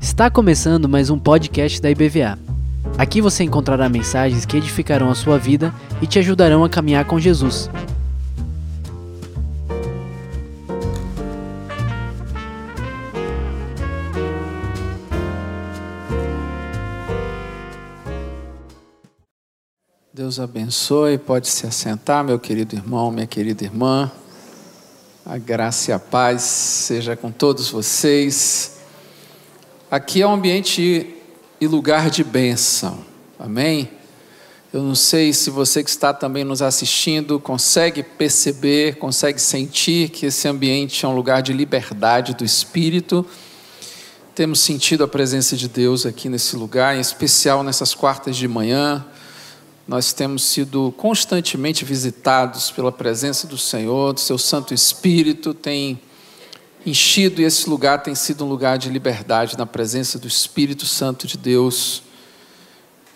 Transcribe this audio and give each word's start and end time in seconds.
Está 0.00 0.28
começando 0.28 0.88
mais 0.88 1.08
um 1.08 1.16
podcast 1.16 1.80
da 1.80 1.88
IBVA. 1.88 2.36
Aqui 2.98 3.20
você 3.20 3.44
encontrará 3.44 3.88
mensagens 3.88 4.44
que 4.44 4.56
edificarão 4.56 5.08
a 5.08 5.14
sua 5.14 5.38
vida 5.38 5.72
e 6.02 6.06
te 6.08 6.18
ajudarão 6.18 6.64
a 6.64 6.68
caminhar 6.68 7.04
com 7.04 7.20
Jesus. 7.20 7.70
Deus 20.12 20.40
abençoe, 20.40 21.18
pode 21.18 21.46
se 21.46 21.66
assentar, 21.66 22.24
meu 22.24 22.40
querido 22.40 22.74
irmão, 22.74 23.12
minha 23.12 23.26
querida 23.28 23.62
irmã. 23.62 24.10
A 25.26 25.38
graça 25.38 25.90
e 25.90 25.94
a 25.94 25.98
paz 25.98 26.42
seja 26.42 27.16
com 27.16 27.32
todos 27.32 27.70
vocês. 27.70 28.72
Aqui 29.90 30.20
é 30.20 30.26
um 30.26 30.34
ambiente 30.34 31.16
e 31.58 31.66
lugar 31.66 32.10
de 32.10 32.22
bênção, 32.22 33.02
amém? 33.38 33.88
Eu 34.70 34.82
não 34.82 34.94
sei 34.94 35.32
se 35.32 35.48
você 35.48 35.82
que 35.82 35.88
está 35.88 36.12
também 36.12 36.44
nos 36.44 36.60
assistindo 36.60 37.40
consegue 37.40 38.02
perceber, 38.02 38.96
consegue 38.96 39.40
sentir 39.40 40.10
que 40.10 40.26
esse 40.26 40.46
ambiente 40.46 41.06
é 41.06 41.08
um 41.08 41.16
lugar 41.16 41.40
de 41.40 41.54
liberdade 41.54 42.34
do 42.34 42.44
espírito. 42.44 43.24
Temos 44.34 44.60
sentido 44.60 45.04
a 45.04 45.08
presença 45.08 45.56
de 45.56 45.68
Deus 45.68 46.04
aqui 46.04 46.28
nesse 46.28 46.54
lugar, 46.54 46.94
em 46.94 47.00
especial 47.00 47.62
nessas 47.62 47.94
quartas 47.94 48.36
de 48.36 48.46
manhã 48.46 49.02
nós 49.86 50.14
temos 50.14 50.44
sido 50.44 50.92
constantemente 50.96 51.84
visitados 51.84 52.70
pela 52.70 52.90
presença 52.90 53.46
do 53.46 53.58
Senhor, 53.58 54.14
do 54.14 54.20
seu 54.20 54.38
Santo 54.38 54.72
Espírito, 54.72 55.52
tem 55.52 56.00
enchido 56.86 57.40
e 57.40 57.44
esse 57.44 57.68
lugar 57.68 58.02
tem 58.02 58.14
sido 58.14 58.44
um 58.44 58.48
lugar 58.48 58.78
de 58.78 58.88
liberdade 58.88 59.58
na 59.58 59.66
presença 59.66 60.18
do 60.18 60.26
Espírito 60.26 60.86
Santo 60.86 61.26
de 61.26 61.36
Deus. 61.36 62.02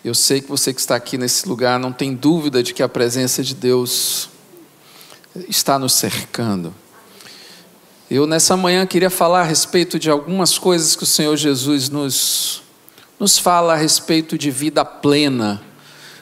Eu 0.05 0.13
sei 0.13 0.41
que 0.41 0.47
você 0.47 0.71
que 0.71 0.79
está 0.79 0.95
aqui 0.95 1.17
nesse 1.17 1.47
lugar 1.47 1.79
não 1.79 1.91
tem 1.91 2.13
dúvida 2.13 2.61
de 2.61 2.73
que 2.73 2.83
a 2.83 2.89
presença 2.89 3.43
de 3.43 3.55
Deus 3.55 4.29
está 5.47 5.77
nos 5.79 5.93
cercando. 5.93 6.73
Eu 8.09 8.25
nessa 8.25 8.55
manhã 8.55 8.85
queria 8.85 9.09
falar 9.09 9.41
a 9.41 9.43
respeito 9.43 9.99
de 9.99 10.09
algumas 10.09 10.57
coisas 10.57 10.95
que 10.95 11.03
o 11.03 11.07
Senhor 11.07 11.35
Jesus 11.35 11.89
nos, 11.89 12.61
nos 13.19 13.37
fala 13.37 13.73
a 13.73 13.75
respeito 13.75 14.37
de 14.37 14.49
vida 14.51 14.85
plena 14.85 15.68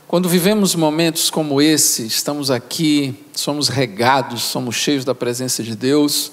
quando 0.08 0.30
vivemos 0.30 0.74
momentos 0.74 1.30
como 1.30 1.62
esse, 1.62 2.08
estamos 2.08 2.50
aqui, 2.50 3.14
somos 3.34 3.68
regados, 3.68 4.42
somos 4.44 4.78
cheios 4.78 5.04
da 5.04 5.14
presença 5.14 5.62
de 5.62 5.76
Deus, 5.76 6.32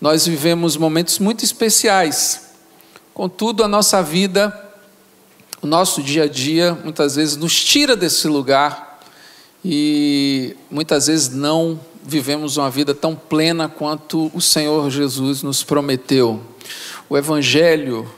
nós 0.00 0.26
vivemos 0.26 0.76
momentos 0.76 1.20
muito 1.20 1.44
especiais. 1.44 2.50
Contudo, 3.14 3.62
a 3.62 3.68
nossa 3.68 4.02
vida, 4.02 4.52
o 5.62 5.66
nosso 5.66 6.02
dia 6.02 6.24
a 6.24 6.26
dia, 6.26 6.76
muitas 6.82 7.14
vezes 7.14 7.36
nos 7.36 7.54
tira 7.54 7.94
desse 7.94 8.26
lugar 8.26 9.00
e 9.64 10.56
muitas 10.68 11.06
vezes 11.06 11.28
não 11.28 11.78
vivemos 12.04 12.56
uma 12.56 12.68
vida 12.68 12.92
tão 12.92 13.14
plena 13.14 13.68
quanto 13.68 14.28
o 14.34 14.40
Senhor 14.40 14.90
Jesus 14.90 15.40
nos 15.40 15.62
prometeu. 15.62 16.42
O 17.08 17.16
Evangelho, 17.16 18.10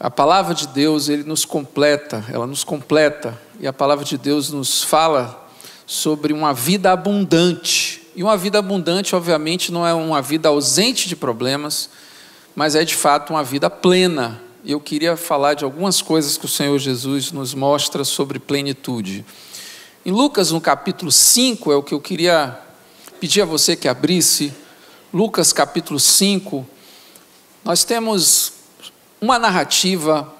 a 0.00 0.10
palavra 0.10 0.52
de 0.52 0.66
Deus, 0.66 1.08
ele 1.08 1.22
nos 1.22 1.44
completa, 1.44 2.24
ela 2.28 2.44
nos 2.44 2.64
completa 2.64 3.46
e 3.60 3.66
a 3.66 3.72
palavra 3.72 4.04
de 4.04 4.16
Deus 4.16 4.50
nos 4.50 4.84
fala 4.84 5.48
sobre 5.84 6.32
uma 6.32 6.54
vida 6.54 6.92
abundante. 6.92 8.02
E 8.14 8.22
uma 8.22 8.36
vida 8.36 8.58
abundante, 8.58 9.16
obviamente, 9.16 9.72
não 9.72 9.84
é 9.84 9.92
uma 9.92 10.22
vida 10.22 10.48
ausente 10.48 11.08
de 11.08 11.16
problemas, 11.16 11.90
mas 12.54 12.76
é 12.76 12.84
de 12.84 12.94
fato 12.94 13.30
uma 13.30 13.42
vida 13.42 13.68
plena. 13.68 14.40
E 14.64 14.70
eu 14.70 14.80
queria 14.80 15.16
falar 15.16 15.54
de 15.54 15.64
algumas 15.64 16.00
coisas 16.00 16.36
que 16.36 16.44
o 16.44 16.48
Senhor 16.48 16.78
Jesus 16.78 17.32
nos 17.32 17.52
mostra 17.52 18.04
sobre 18.04 18.38
plenitude. 18.38 19.24
Em 20.06 20.12
Lucas, 20.12 20.52
no 20.52 20.60
capítulo 20.60 21.10
5, 21.10 21.72
é 21.72 21.76
o 21.76 21.82
que 21.82 21.94
eu 21.94 22.00
queria 22.00 22.56
pedir 23.18 23.42
a 23.42 23.44
você 23.44 23.74
que 23.74 23.88
abrisse. 23.88 24.52
Lucas, 25.12 25.52
capítulo 25.52 25.98
5, 25.98 26.64
nós 27.64 27.82
temos 27.82 28.52
uma 29.20 29.36
narrativa 29.36 30.32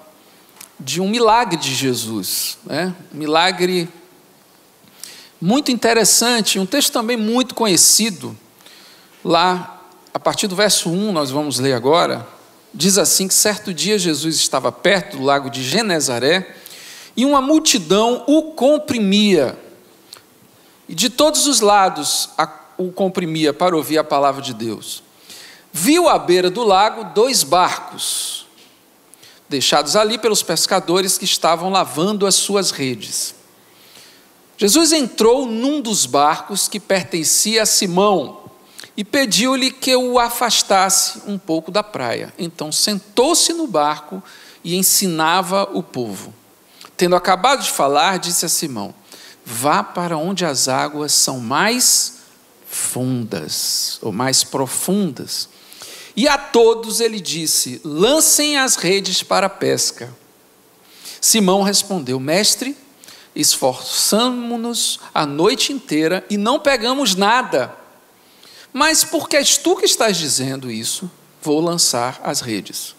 de 0.79 1.01
um 1.01 1.09
milagre 1.09 1.57
de 1.57 1.73
Jesus, 1.73 2.57
né? 2.65 2.95
um 3.13 3.17
milagre 3.17 3.89
muito 5.41 5.71
interessante, 5.71 6.57
um 6.57 6.65
texto 6.65 6.93
também 6.93 7.17
muito 7.17 7.53
conhecido, 7.53 8.37
lá, 9.23 9.81
a 10.13 10.19
partir 10.19 10.47
do 10.47 10.55
verso 10.55 10.89
1, 10.89 11.11
nós 11.11 11.31
vamos 11.31 11.59
ler 11.59 11.73
agora, 11.73 12.25
diz 12.73 12.97
assim: 12.97 13.27
que 13.27 13.33
certo 13.33 13.73
dia 13.73 13.99
Jesus 13.99 14.35
estava 14.35 14.71
perto 14.71 15.17
do 15.17 15.23
lago 15.23 15.49
de 15.49 15.63
Genezaré 15.63 16.55
e 17.15 17.25
uma 17.25 17.41
multidão 17.41 18.23
o 18.27 18.53
comprimia, 18.53 19.57
e 20.87 20.95
de 20.95 21.09
todos 21.09 21.45
os 21.47 21.59
lados 21.59 22.29
o 22.77 22.91
comprimia 22.91 23.53
para 23.53 23.75
ouvir 23.75 23.97
a 23.97 24.03
palavra 24.03 24.41
de 24.41 24.53
Deus. 24.53 25.03
Viu 25.71 26.07
à 26.07 26.17
beira 26.17 26.49
do 26.49 26.63
lago 26.63 27.13
dois 27.13 27.43
barcos 27.43 28.38
deixados 29.49 29.95
ali 29.95 30.17
pelos 30.17 30.43
pescadores 30.43 31.17
que 31.17 31.25
estavam 31.25 31.69
lavando 31.69 32.27
as 32.27 32.35
suas 32.35 32.69
redes. 32.69 33.33
Jesus 34.55 34.91
entrou 34.91 35.45
num 35.45 35.81
dos 35.81 36.05
barcos 36.05 36.67
que 36.67 36.79
pertencia 36.79 37.63
a 37.63 37.65
Simão 37.65 38.39
e 38.95 39.03
pediu-lhe 39.03 39.71
que 39.71 39.95
o 39.95 40.19
afastasse 40.19 41.21
um 41.25 41.37
pouco 41.37 41.71
da 41.71 41.81
praia. 41.81 42.33
Então 42.37 42.71
sentou-se 42.71 43.53
no 43.53 43.65
barco 43.65 44.21
e 44.63 44.75
ensinava 44.75 45.69
o 45.73 45.81
povo. 45.81 46.33
Tendo 46.95 47.15
acabado 47.15 47.63
de 47.63 47.71
falar, 47.71 48.19
disse 48.19 48.45
a 48.45 48.49
Simão: 48.49 48.93
Vá 49.45 49.81
para 49.81 50.17
onde 50.17 50.45
as 50.45 50.67
águas 50.67 51.13
são 51.13 51.39
mais 51.39 52.19
fundas 52.69 53.97
ou 54.01 54.11
mais 54.11 54.43
profundas 54.43 55.49
e 56.19 56.27
a 56.27 56.37
todos 56.37 56.99
ele 56.99 57.17
disse: 57.17 57.79
lancem 57.81 58.57
as 58.57 58.75
redes 58.75 59.23
para 59.23 59.47
a 59.47 59.49
pesca. 59.49 60.13
Simão 61.21 61.61
respondeu: 61.61 62.19
Mestre, 62.19 62.75
esforçamo-nos 63.33 64.99
a 65.13 65.25
noite 65.25 65.71
inteira 65.71 66.25
e 66.29 66.35
não 66.35 66.59
pegamos 66.59 67.15
nada. 67.15 67.73
Mas 68.73 69.05
porque 69.05 69.37
és 69.37 69.55
tu 69.55 69.77
que 69.77 69.85
estás 69.85 70.17
dizendo 70.17 70.69
isso, 70.69 71.09
vou 71.41 71.61
lançar 71.61 72.19
as 72.21 72.41
redes. 72.41 72.93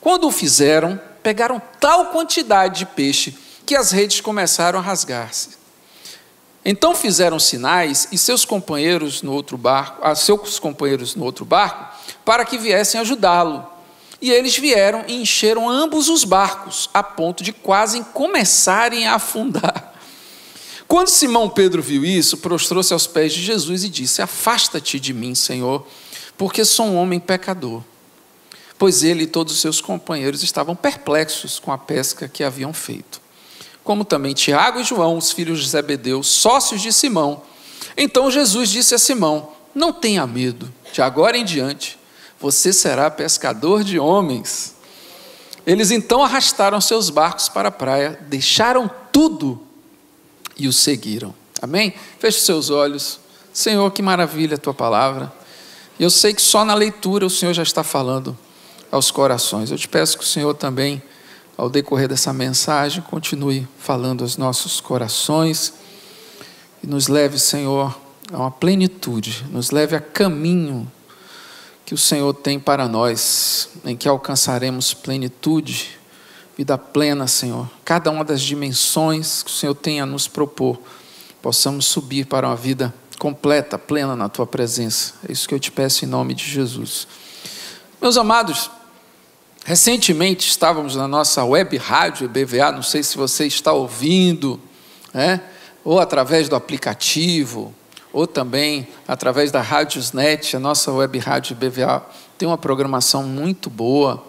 Quando 0.00 0.26
o 0.26 0.32
fizeram, 0.32 0.98
pegaram 1.22 1.60
tal 1.78 2.06
quantidade 2.06 2.78
de 2.78 2.86
peixe 2.86 3.36
que 3.66 3.76
as 3.76 3.90
redes 3.90 4.22
começaram 4.22 4.78
a 4.78 4.82
rasgar-se. 4.82 5.50
Então 6.64 6.94
fizeram 6.94 7.38
sinais 7.38 8.08
e 8.10 8.16
seus 8.16 8.46
companheiros 8.46 9.20
no 9.20 9.34
outro 9.34 9.58
barco, 9.58 10.02
a 10.02 10.14
seus 10.14 10.58
companheiros 10.58 11.14
no 11.14 11.26
outro 11.26 11.44
barco, 11.44 11.93
para 12.24 12.44
que 12.44 12.58
viessem 12.58 13.00
ajudá-lo. 13.00 13.74
E 14.20 14.30
eles 14.30 14.56
vieram 14.56 15.04
e 15.06 15.20
encheram 15.20 15.68
ambos 15.68 16.08
os 16.08 16.24
barcos, 16.24 16.88
a 16.94 17.02
ponto 17.02 17.44
de 17.44 17.52
quase 17.52 18.02
começarem 18.14 19.06
a 19.06 19.16
afundar. 19.16 19.92
Quando 20.88 21.08
Simão 21.08 21.48
Pedro 21.48 21.82
viu 21.82 22.04
isso, 22.04 22.38
prostrou-se 22.38 22.92
aos 22.92 23.06
pés 23.06 23.32
de 23.32 23.42
Jesus 23.42 23.84
e 23.84 23.88
disse: 23.88 24.22
Afasta-te 24.22 24.98
de 24.98 25.12
mim, 25.12 25.34
Senhor, 25.34 25.86
porque 26.38 26.64
sou 26.64 26.86
um 26.86 26.96
homem 26.96 27.20
pecador. 27.20 27.82
Pois 28.78 29.02
ele 29.02 29.24
e 29.24 29.26
todos 29.26 29.52
os 29.52 29.60
seus 29.60 29.80
companheiros 29.80 30.42
estavam 30.42 30.74
perplexos 30.74 31.58
com 31.58 31.72
a 31.72 31.78
pesca 31.78 32.28
que 32.28 32.42
haviam 32.42 32.72
feito. 32.72 33.20
Como 33.82 34.04
também 34.04 34.34
Tiago 34.34 34.80
e 34.80 34.84
João, 34.84 35.18
os 35.18 35.32
filhos 35.32 35.62
de 35.62 35.68
Zebedeu, 35.68 36.22
sócios 36.22 36.80
de 36.80 36.92
Simão. 36.92 37.42
Então 37.96 38.30
Jesus 38.30 38.70
disse 38.70 38.94
a 38.94 38.98
Simão: 38.98 39.50
Não 39.74 39.92
tenha 39.92 40.26
medo, 40.26 40.72
de 40.92 41.02
agora 41.02 41.36
em 41.36 41.44
diante 41.44 41.98
você 42.44 42.74
será 42.74 43.10
pescador 43.10 43.82
de 43.82 43.98
homens. 43.98 44.74
Eles 45.66 45.90
então 45.90 46.22
arrastaram 46.22 46.78
seus 46.78 47.08
barcos 47.08 47.48
para 47.48 47.68
a 47.70 47.72
praia, 47.72 48.20
deixaram 48.28 48.90
tudo 49.10 49.58
e 50.54 50.68
o 50.68 50.72
seguiram. 50.72 51.34
Amém? 51.62 51.94
Feche 52.18 52.40
seus 52.40 52.68
olhos. 52.68 53.18
Senhor, 53.50 53.90
que 53.92 54.02
maravilha 54.02 54.56
a 54.56 54.58
tua 54.58 54.74
palavra. 54.74 55.32
Eu 55.98 56.10
sei 56.10 56.34
que 56.34 56.42
só 56.42 56.66
na 56.66 56.74
leitura 56.74 57.24
o 57.24 57.30
Senhor 57.30 57.54
já 57.54 57.62
está 57.62 57.82
falando 57.82 58.36
aos 58.92 59.10
corações. 59.10 59.70
Eu 59.70 59.78
te 59.78 59.88
peço 59.88 60.18
que 60.18 60.24
o 60.24 60.26
Senhor 60.26 60.52
também, 60.52 61.02
ao 61.56 61.70
decorrer 61.70 62.08
dessa 62.08 62.30
mensagem, 62.30 63.02
continue 63.04 63.66
falando 63.78 64.20
aos 64.20 64.36
nossos 64.36 64.82
corações 64.82 65.72
e 66.82 66.86
nos 66.86 67.08
leve, 67.08 67.38
Senhor, 67.38 67.98
a 68.30 68.36
uma 68.36 68.50
plenitude, 68.50 69.46
nos 69.50 69.70
leve 69.70 69.96
a 69.96 70.00
caminho 70.00 70.92
que 71.84 71.94
o 71.94 71.98
Senhor 71.98 72.32
tem 72.32 72.58
para 72.58 72.88
nós, 72.88 73.68
em 73.84 73.96
que 73.96 74.08
alcançaremos 74.08 74.94
plenitude, 74.94 75.98
vida 76.56 76.78
plena, 76.78 77.26
Senhor. 77.26 77.68
Cada 77.84 78.10
uma 78.10 78.24
das 78.24 78.40
dimensões 78.40 79.42
que 79.42 79.50
o 79.50 79.54
Senhor 79.54 79.74
tem 79.74 80.00
a 80.00 80.06
nos 80.06 80.26
propor, 80.26 80.80
possamos 81.42 81.84
subir 81.86 82.26
para 82.26 82.46
uma 82.46 82.56
vida 82.56 82.94
completa, 83.18 83.78
plena 83.78 84.16
na 84.16 84.28
tua 84.28 84.46
presença. 84.46 85.14
É 85.28 85.32
isso 85.32 85.48
que 85.48 85.54
eu 85.54 85.60
te 85.60 85.70
peço 85.70 86.04
em 86.04 86.08
nome 86.08 86.34
de 86.34 86.44
Jesus. 86.44 87.06
Meus 88.00 88.16
amados, 88.16 88.70
recentemente 89.64 90.48
estávamos 90.48 90.96
na 90.96 91.06
nossa 91.06 91.44
web 91.44 91.76
rádio 91.76 92.28
BVA, 92.28 92.72
não 92.72 92.82
sei 92.82 93.02
se 93.02 93.16
você 93.16 93.46
está 93.46 93.72
ouvindo, 93.72 94.60
né? 95.12 95.40
ou 95.84 96.00
através 96.00 96.48
do 96.48 96.56
aplicativo, 96.56 97.74
ou 98.14 98.28
também 98.28 98.86
através 99.08 99.50
da 99.50 99.60
Rádiosnet, 99.60 100.56
a 100.56 100.60
nossa 100.60 100.92
web 100.92 101.18
rádio 101.18 101.56
BVA 101.56 102.00
tem 102.38 102.46
uma 102.46 102.56
programação 102.56 103.24
muito 103.24 103.68
boa. 103.68 104.24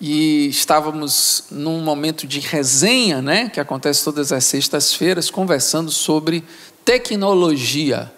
E 0.00 0.48
estávamos 0.48 1.44
num 1.48 1.80
momento 1.80 2.26
de 2.26 2.40
resenha, 2.40 3.22
né, 3.22 3.48
que 3.48 3.60
acontece 3.60 4.02
todas 4.02 4.32
as 4.32 4.44
sextas-feiras, 4.44 5.30
conversando 5.30 5.92
sobre 5.92 6.44
tecnologia. 6.84 8.12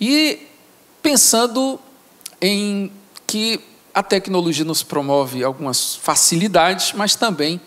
E 0.00 0.46
pensando 1.02 1.78
em 2.40 2.90
que 3.26 3.60
a 3.92 4.02
tecnologia 4.02 4.64
nos 4.64 4.82
promove 4.82 5.44
algumas 5.44 5.96
facilidades, 5.96 6.94
mas 6.94 7.14
também 7.14 7.60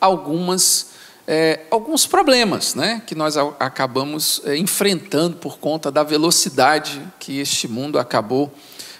algumas, 0.00 0.90
é, 1.26 1.60
alguns 1.70 2.06
problemas 2.06 2.74
né, 2.74 3.02
que 3.06 3.14
nós 3.14 3.36
acabamos 3.58 4.42
é, 4.44 4.56
enfrentando 4.56 5.36
por 5.36 5.58
conta 5.58 5.90
da 5.90 6.02
velocidade 6.02 7.00
que 7.18 7.38
este 7.38 7.66
mundo 7.66 7.98
acabou 7.98 8.52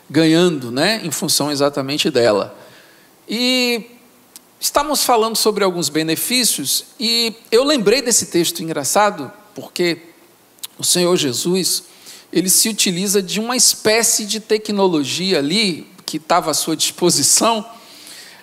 ganhando, 0.08 0.70
né, 0.70 1.00
em 1.04 1.10
função 1.10 1.50
exatamente 1.50 2.10
dela. 2.10 2.56
E 3.28 3.90
estamos 4.58 5.04
falando 5.04 5.36
sobre 5.36 5.64
alguns 5.64 5.88
benefícios, 5.88 6.86
e 6.98 7.34
eu 7.50 7.64
lembrei 7.64 8.00
desse 8.00 8.26
texto 8.26 8.62
engraçado, 8.62 9.30
porque 9.54 9.98
o 10.78 10.84
Senhor 10.84 11.16
Jesus, 11.16 11.84
ele 12.32 12.48
se 12.48 12.68
utiliza 12.68 13.22
de 13.22 13.38
uma 13.38 13.56
espécie 13.56 14.24
de 14.24 14.40
tecnologia 14.40 15.38
ali, 15.38 15.86
que 16.06 16.16
estava 16.16 16.50
à 16.50 16.54
sua 16.54 16.76
disposição, 16.76 17.64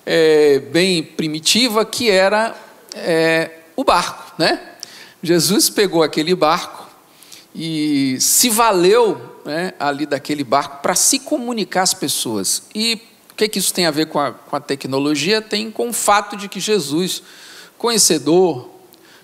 é, 0.06 0.60
bem 0.60 1.04
primitiva, 1.04 1.86
que 1.86 2.10
era 2.10 2.56
é, 2.94 3.61
o 3.76 3.84
barco. 3.84 4.34
Né? 4.38 4.60
Jesus 5.22 5.70
pegou 5.70 6.04
aquele 6.04 6.36
barco 6.36 6.90
e 7.54 8.18
se 8.20 8.50
valeu 8.50 9.40
né, 9.46 9.74
ali 9.80 10.06
daquele 10.06 10.44
barco 10.44 10.82
para 10.82 10.96
se 10.96 11.20
comunicar 11.20 11.84
às 11.84 11.94
pessoas. 11.94 12.64
E 12.74 13.02
o 13.32 13.36
que, 13.36 13.48
que 13.48 13.60
isso 13.60 13.74
tem 13.74 13.86
a 13.86 13.92
ver 13.92 14.08
com 14.08 14.20
a, 14.20 14.32
com 14.32 14.56
a 14.56 14.60
tecnologia? 14.60 15.42
Tem 15.42 15.72
com 15.72 15.90
o 15.90 15.94
fato 15.94 16.36
de 16.36 16.48
que 16.48 16.60
Jesus, 16.60 17.24
conhecedor 17.78 18.70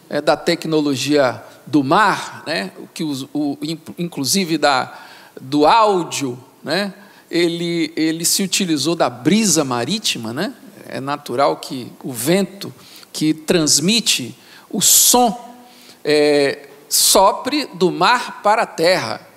é, 0.09 0.21
da 0.21 0.35
tecnologia 0.35 1.43
do 1.65 1.83
mar, 1.83 2.43
né, 2.47 2.71
que 2.93 3.03
o, 3.03 3.29
o, 3.33 3.57
inclusive 3.97 4.57
da, 4.57 4.97
do 5.39 5.65
áudio, 5.65 6.39
né, 6.63 6.93
ele, 7.29 7.91
ele 7.95 8.23
se 8.23 8.41
utilizou 8.41 8.95
da 8.95 9.09
brisa 9.09 9.63
marítima, 9.63 10.31
né? 10.31 10.53
É 10.87 11.01
natural 11.01 11.57
que 11.57 11.91
o 12.01 12.13
vento 12.13 12.73
que 13.17 13.33
transmite 13.33 14.37
o 14.69 14.79
som 14.79 15.57
é, 16.05 16.67
sopre 16.87 17.65
do 17.73 17.91
mar 17.91 18.43
para 18.43 18.61
a 18.61 18.65
terra. 18.67 19.27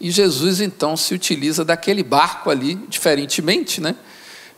E 0.00 0.10
Jesus 0.10 0.58
então 0.58 0.96
se 0.96 1.12
utiliza 1.12 1.62
daquele 1.62 2.02
barco 2.02 2.48
ali, 2.48 2.76
diferentemente, 2.88 3.78
né? 3.78 3.94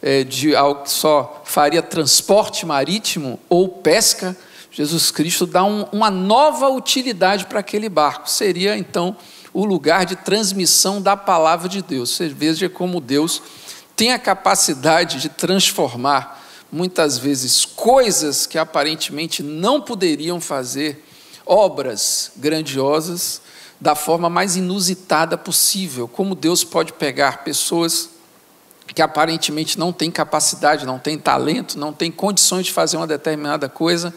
É, 0.01 0.23
de 0.23 0.55
algo 0.55 0.85
que 0.85 0.93
só 0.93 1.43
faria 1.45 1.83
transporte 1.83 2.65
marítimo 2.65 3.41
ou 3.49 3.69
pesca. 3.69 4.37
Jesus 4.71 5.11
Cristo 5.11 5.45
dá 5.45 5.65
um, 5.65 5.83
uma 5.91 6.09
nova 6.09 6.69
utilidade 6.69 7.47
para 7.47 7.59
aquele 7.59 7.89
barco. 7.89 8.31
Seria 8.31 8.79
então 8.79 9.17
o 9.53 9.65
lugar 9.65 10.07
de 10.07 10.15
transmissão 10.15 11.03
da 11.03 11.17
palavra 11.17 11.69
de 11.69 11.83
Deus. 11.83 12.11
Você 12.11 12.29
veja 12.29 12.69
como 12.69 13.01
Deus 13.01 13.43
tem 13.97 14.13
a 14.13 14.21
capacidade 14.21 15.21
de 15.21 15.29
transformar 15.29 16.39
muitas 16.71 17.19
vezes 17.19 17.65
coisas 17.65 18.47
que 18.47 18.59
aparentemente 18.59 19.43
não 19.43 19.81
poderiam 19.81 20.41
fazer, 20.41 21.05
obras 21.47 22.33
grandiosas, 22.37 23.41
da 23.81 23.95
forma 23.95 24.29
mais 24.29 24.57
inusitada 24.57 25.39
possível. 25.39 26.09
Como 26.09 26.35
Deus 26.35 26.65
pode 26.65 26.93
pegar 26.93 27.45
pessoas 27.45 28.11
que 28.87 29.03
aparentemente 29.03 29.79
não 29.79 29.93
têm 29.93 30.11
capacidade, 30.11 30.87
não 30.87 30.99
têm 30.99 31.19
talento, 31.19 31.79
não 31.79 31.93
têm 31.93 32.11
condições 32.11 32.67
de 32.67 32.73
fazer 32.73 32.97
uma 32.97 33.07
determinada 33.07 33.69
coisa, 33.69 34.13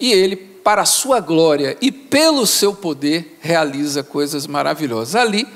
e 0.00 0.12
Ele 0.12 0.36
para 0.36 0.82
a 0.82 0.86
sua 0.86 1.18
glória 1.18 1.78
e 1.80 1.90
pelo 1.90 2.46
seu 2.46 2.74
poder, 2.74 3.38
realiza 3.40 4.02
coisas 4.02 4.46
maravilhosas. 4.46 5.14
Ali, 5.14 5.48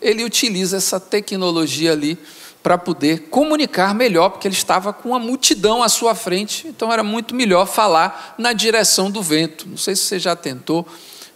ele 0.00 0.24
utiliza 0.24 0.76
essa 0.76 0.98
tecnologia 0.98 1.92
ali 1.92 2.18
para 2.66 2.76
poder 2.76 3.28
comunicar 3.30 3.94
melhor, 3.94 4.30
porque 4.30 4.48
ele 4.48 4.56
estava 4.56 4.92
com 4.92 5.10
uma 5.10 5.20
multidão 5.20 5.84
à 5.84 5.88
sua 5.88 6.16
frente, 6.16 6.66
então 6.66 6.92
era 6.92 7.04
muito 7.04 7.32
melhor 7.32 7.64
falar 7.64 8.34
na 8.36 8.52
direção 8.52 9.08
do 9.08 9.22
vento. 9.22 9.68
Não 9.68 9.76
sei 9.76 9.94
se 9.94 10.02
você 10.02 10.18
já 10.18 10.34
tentou 10.34 10.84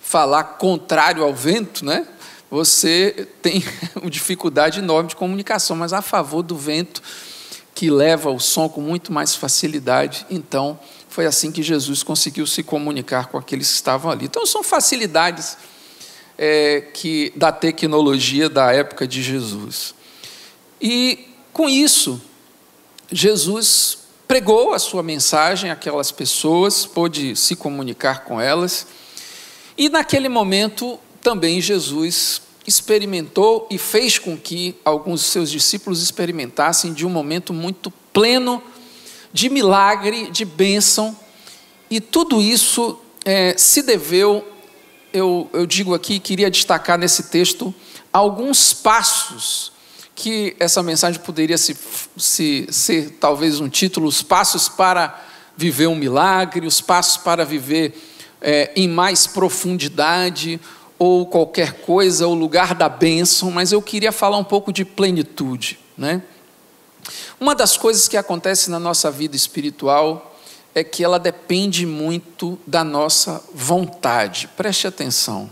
falar 0.01 0.43
contrário 0.43 1.23
ao 1.23 1.33
vento, 1.33 1.85
né? 1.85 2.05
Você 2.51 3.29
tem 3.41 3.63
uma 3.95 4.11
dificuldade 4.11 4.81
enorme 4.81 5.11
de 5.11 5.15
comunicação, 5.15 5.77
mas 5.77 5.93
a 5.93 6.03
favor 6.03 6.43
do 6.43 6.57
vento, 6.57 7.01
que 7.77 7.89
leva 7.89 8.29
o 8.29 8.41
som 8.41 8.69
com 8.69 8.81
muito 8.81 9.13
mais 9.13 9.33
facilidade, 9.37 10.27
então 10.29 10.77
foi 11.09 11.27
assim 11.27 11.53
que 11.53 11.63
Jesus 11.63 12.03
conseguiu 12.03 12.45
se 12.45 12.65
comunicar 12.65 13.29
com 13.29 13.39
aqueles 13.39 13.69
que 13.69 13.75
estavam 13.75 14.11
ali. 14.11 14.25
Então, 14.25 14.45
são 14.45 14.65
facilidades 14.65 15.57
é, 16.37 16.81
que 16.93 17.33
da 17.37 17.53
tecnologia 17.53 18.49
da 18.49 18.73
época 18.73 19.07
de 19.07 19.23
Jesus. 19.23 20.00
E 20.81 21.29
com 21.53 21.69
isso, 21.69 22.21
Jesus 23.13 23.99
pregou 24.27 24.73
a 24.73 24.79
sua 24.79 25.03
mensagem 25.03 25.71
àquelas 25.71 26.13
pessoas, 26.13 26.87
pôde 26.87 27.35
se 27.35 27.57
comunicar 27.57 28.25
com 28.25 28.41
elas, 28.41 28.87
e 29.77 29.89
naquele 29.89 30.29
momento 30.29 30.99
também 31.21 31.61
Jesus 31.61 32.41
experimentou 32.67 33.67
e 33.71 33.77
fez 33.77 34.19
com 34.19 34.37
que 34.37 34.77
alguns 34.85 35.21
de 35.21 35.27
seus 35.27 35.51
discípulos 35.51 36.03
experimentassem 36.03 36.93
de 36.93 37.05
um 37.05 37.11
momento 37.11 37.53
muito 37.53 37.91
pleno 38.13 38.63
de 39.33 39.51
milagre, 39.51 40.31
de 40.31 40.45
bênção, 40.45 41.17
e 41.91 42.01
tudo 42.01 42.41
isso 42.41 42.99
é, 43.25 43.55
se 43.59 43.83
deveu, 43.83 44.47
eu, 45.13 45.51
eu 45.53 45.67
digo 45.67 45.93
aqui, 45.93 46.21
queria 46.21 46.51
destacar 46.51 46.97
nesse 46.97 47.25
texto 47.25 47.75
alguns 48.13 48.73
passos 48.73 49.73
que 50.21 50.55
essa 50.61 50.83
mensagem 50.83 51.19
poderia 51.21 51.57
se, 51.57 51.75
se, 52.17 52.67
ser 52.71 53.17
talvez 53.19 53.59
um 53.59 53.69
título: 53.69 54.07
os 54.07 54.23
passos 54.23 54.69
para 54.69 55.19
viver 55.57 55.87
um 55.87 55.95
milagre, 55.95 56.67
os 56.67 56.81
passos 56.81 57.17
para 57.17 57.45
viver 57.45 57.99
é, 58.41 58.71
em 58.77 58.87
mais 58.87 59.27
profundidade, 59.27 60.61
ou 60.99 61.27
qualquer 61.27 61.81
coisa, 61.81 62.27
o 62.27 62.35
lugar 62.35 62.75
da 62.75 62.89
bênção, 62.89 63.51
mas 63.51 63.73
eu 63.73 63.81
queria 63.81 64.13
falar 64.13 64.37
um 64.37 64.45
pouco 64.45 64.71
de 64.71 64.85
plenitude, 64.85 65.79
né? 65.97 66.23
Uma 67.41 67.55
das 67.55 67.79
coisas 67.79 68.07
que 68.07 68.19
acontece 68.19 68.71
na 68.71 68.79
nossa 68.79 69.11
vida 69.11 69.35
espiritual 69.35 70.39
é 70.75 70.85
que 70.85 71.03
ela 71.03 71.19
depende 71.19 71.87
muito 71.87 72.59
da 72.67 72.85
nossa 72.85 73.43
vontade. 73.55 74.49
Preste 74.55 74.87
atenção. 74.87 75.51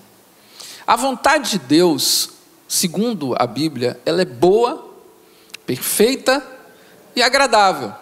A 0.87 0.95
vontade 0.95 1.53
de 1.53 1.59
Deus, 1.59 2.31
segundo 2.69 3.35
a 3.39 3.47
Bíblia, 3.47 3.99
ela 4.05 4.21
é 4.21 4.27
boa, 4.27 4.93
perfeita 5.67 6.47
e 7.17 7.23
agradável. 7.23 7.93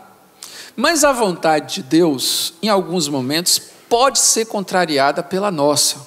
Mas 0.75 1.05
a 1.05 1.13
vontade 1.13 1.77
de 1.77 1.83
Deus, 1.85 2.53
em 2.61 2.69
alguns 2.69 3.09
momentos, 3.09 3.59
pode 3.89 4.19
ser 4.19 4.47
contrariada 4.47 5.23
pela 5.23 5.51
nossa. 5.51 6.07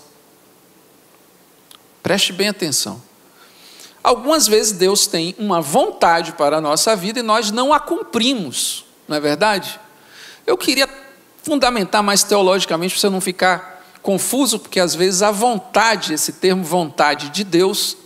Preste 2.04 2.34
bem 2.34 2.50
atenção. 2.50 3.02
Algumas 4.04 4.48
vezes 4.48 4.74
Deus 4.74 5.08
tem 5.08 5.36
uma 5.38 5.62
vontade 5.62 6.34
para 6.34 6.58
a 6.58 6.62
nossa 6.62 6.96
vida 6.96 7.20
e 7.20 7.24
nós 7.24 7.52
não 7.52 7.74
a 7.74 7.80
cumprimos, 7.80 8.86
não 9.08 9.18
é 9.18 9.20
verdade? 9.20 9.80
Eu 10.46 10.58
queria 10.58 10.88
fundamentar 11.44 12.02
mais 12.02 12.24
teologicamente 12.24 12.94
para 12.94 13.02
você 13.02 13.10
não 13.10 13.22
ficar 13.22 13.84
confuso, 14.02 14.60
porque 14.60 14.80
às 14.80 14.96
vezes 14.96 15.22
a 15.22 15.32
vontade, 15.32 16.14
esse 16.14 16.34
termo 16.34 16.64
vontade 16.64 17.30
de 17.30 17.44
Deus, 17.44 17.98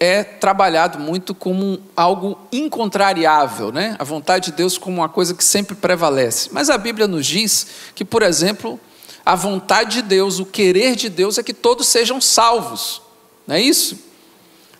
é 0.00 0.22
trabalhado 0.22 0.98
muito 0.98 1.34
como 1.34 1.80
algo 1.96 2.38
incontrariável, 2.52 3.72
né? 3.72 3.96
A 3.98 4.04
vontade 4.04 4.50
de 4.50 4.56
Deus 4.56 4.78
como 4.78 4.98
uma 4.98 5.08
coisa 5.08 5.34
que 5.34 5.44
sempre 5.44 5.74
prevalece. 5.74 6.50
Mas 6.52 6.70
a 6.70 6.78
Bíblia 6.78 7.06
nos 7.06 7.26
diz 7.26 7.66
que, 7.94 8.04
por 8.04 8.22
exemplo, 8.22 8.78
a 9.26 9.34
vontade 9.34 9.96
de 9.96 10.02
Deus, 10.02 10.38
o 10.38 10.46
querer 10.46 10.94
de 10.94 11.08
Deus 11.08 11.36
é 11.36 11.42
que 11.42 11.52
todos 11.52 11.88
sejam 11.88 12.20
salvos. 12.20 13.02
Não 13.46 13.56
é 13.56 13.60
isso? 13.60 13.98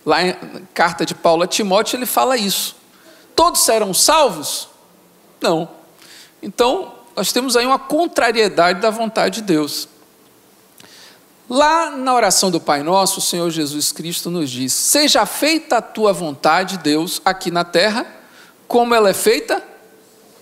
Lá 0.06 0.22
em 0.22 0.34
carta 0.72 1.04
de 1.04 1.14
Paulo 1.14 1.42
a 1.42 1.46
Timóteo, 1.46 1.96
ele 1.96 2.06
fala 2.06 2.36
isso. 2.36 2.76
Todos 3.34 3.64
serão 3.64 3.92
salvos? 3.92 4.68
Não. 5.40 5.68
Então, 6.42 6.94
nós 7.16 7.32
temos 7.32 7.56
aí 7.56 7.66
uma 7.66 7.78
contrariedade 7.78 8.80
da 8.80 8.90
vontade 8.90 9.40
de 9.40 9.42
Deus. 9.42 9.88
Lá 11.48 11.90
na 11.90 12.14
oração 12.14 12.50
do 12.50 12.60
Pai 12.60 12.82
Nosso, 12.82 13.20
o 13.20 13.22
Senhor 13.22 13.48
Jesus 13.50 13.90
Cristo 13.90 14.30
nos 14.30 14.50
diz: 14.50 14.72
Seja 14.72 15.24
feita 15.24 15.78
a 15.78 15.82
tua 15.82 16.12
vontade, 16.12 16.76
Deus, 16.76 17.22
aqui 17.24 17.50
na 17.50 17.64
terra, 17.64 18.06
como 18.66 18.94
ela 18.94 19.08
é 19.08 19.14
feita 19.14 19.62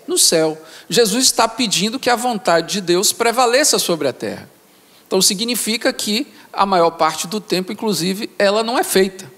no 0.07 0.19
céu. 0.19 0.61
Jesus 0.89 1.27
está 1.27 1.47
pedindo 1.47 1.99
que 1.99 2.11
a 2.11 2.17
vontade 2.17 2.75
de 2.75 2.81
Deus 2.81 3.13
prevaleça 3.13 3.79
sobre 3.79 4.09
a 4.09 4.13
terra. 4.13 4.51
Então 5.07 5.23
significa 5.23 5.93
que 5.93 6.27
a 6.53 6.67
maior 6.67 6.91
parte 6.91 7.29
do 7.29 7.41
tempo, 7.41 7.73
inclusive, 7.73 8.29
ela 8.39 8.65
não 8.65 8.77
é 8.77 8.83
feita. 8.83 9.31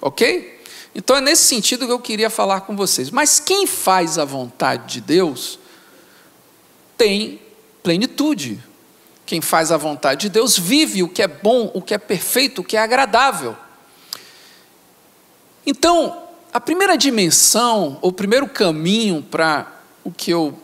Ok? 0.00 0.58
Então 0.94 1.14
é 1.16 1.20
nesse 1.20 1.42
sentido 1.42 1.86
que 1.86 1.92
eu 1.92 2.00
queria 2.00 2.30
falar 2.30 2.62
com 2.62 2.74
vocês. 2.74 3.10
Mas 3.10 3.38
quem 3.38 3.66
faz 3.66 4.18
a 4.18 4.24
vontade 4.24 4.94
de 4.94 5.00
Deus 5.00 5.60
tem 6.96 7.40
plenitude. 7.84 8.60
Quem 9.28 9.42
faz 9.42 9.70
a 9.70 9.76
vontade 9.76 10.22
de 10.22 10.28
Deus 10.30 10.58
vive 10.58 11.02
o 11.02 11.08
que 11.08 11.20
é 11.20 11.28
bom, 11.28 11.70
o 11.74 11.82
que 11.82 11.92
é 11.92 11.98
perfeito, 11.98 12.62
o 12.62 12.64
que 12.64 12.78
é 12.78 12.80
agradável. 12.80 13.54
Então, 15.66 16.22
a 16.50 16.58
primeira 16.58 16.96
dimensão, 16.96 17.98
o 18.00 18.10
primeiro 18.10 18.48
caminho 18.48 19.22
para 19.22 19.70
o 20.02 20.10
que 20.10 20.30
eu 20.30 20.58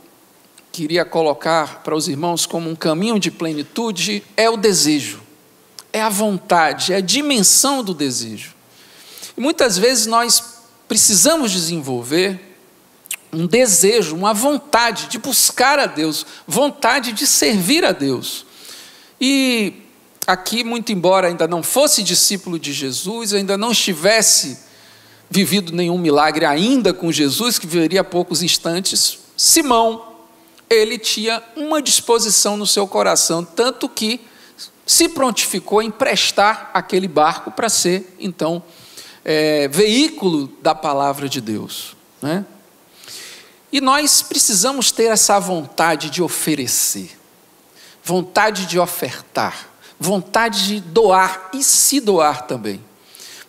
queria 0.72 1.04
colocar 1.04 1.82
para 1.82 1.94
os 1.94 2.08
irmãos 2.08 2.46
como 2.46 2.70
um 2.70 2.74
caminho 2.74 3.18
de 3.18 3.30
plenitude 3.30 4.24
é 4.34 4.48
o 4.48 4.56
desejo, 4.56 5.20
é 5.92 6.00
a 6.00 6.08
vontade, 6.08 6.94
é 6.94 6.96
a 6.96 7.02
dimensão 7.02 7.84
do 7.84 7.92
desejo. 7.92 8.54
E 9.36 9.42
muitas 9.42 9.76
vezes 9.76 10.06
nós 10.06 10.42
precisamos 10.88 11.52
desenvolver 11.52 12.40
um 13.30 13.46
desejo, 13.46 14.16
uma 14.16 14.32
vontade 14.32 15.08
de 15.08 15.18
buscar 15.18 15.78
a 15.78 15.84
Deus, 15.84 16.24
vontade 16.46 17.12
de 17.12 17.26
servir 17.26 17.84
a 17.84 17.92
Deus. 17.92 18.43
E 19.26 19.72
aqui, 20.26 20.62
muito 20.62 20.92
embora 20.92 21.28
ainda 21.28 21.48
não 21.48 21.62
fosse 21.62 22.02
discípulo 22.02 22.58
de 22.58 22.74
Jesus, 22.74 23.32
ainda 23.32 23.56
não 23.56 23.72
estivesse 23.72 24.58
vivido 25.30 25.72
nenhum 25.72 25.96
milagre 25.96 26.44
ainda 26.44 26.92
com 26.92 27.10
Jesus, 27.10 27.58
que 27.58 27.66
viveria 27.66 28.04
poucos 28.04 28.42
instantes, 28.42 29.20
Simão 29.34 30.12
ele 30.68 30.98
tinha 30.98 31.42
uma 31.56 31.80
disposição 31.80 32.54
no 32.58 32.66
seu 32.66 32.86
coração, 32.86 33.42
tanto 33.42 33.88
que 33.88 34.20
se 34.84 35.08
prontificou 35.08 35.78
a 35.78 35.84
emprestar 35.84 36.70
aquele 36.74 37.08
barco 37.08 37.50
para 37.50 37.70
ser, 37.70 38.14
então, 38.20 38.62
é, 39.24 39.68
veículo 39.68 40.52
da 40.60 40.74
palavra 40.74 41.30
de 41.30 41.40
Deus. 41.40 41.96
Né? 42.20 42.44
E 43.72 43.80
nós 43.80 44.20
precisamos 44.20 44.90
ter 44.90 45.04
essa 45.04 45.40
vontade 45.40 46.10
de 46.10 46.22
oferecer, 46.22 47.23
vontade 48.04 48.66
de 48.66 48.78
ofertar, 48.78 49.70
vontade 49.98 50.66
de 50.66 50.80
doar 50.80 51.48
e 51.54 51.64
se 51.64 52.00
doar 52.00 52.46
também. 52.46 52.84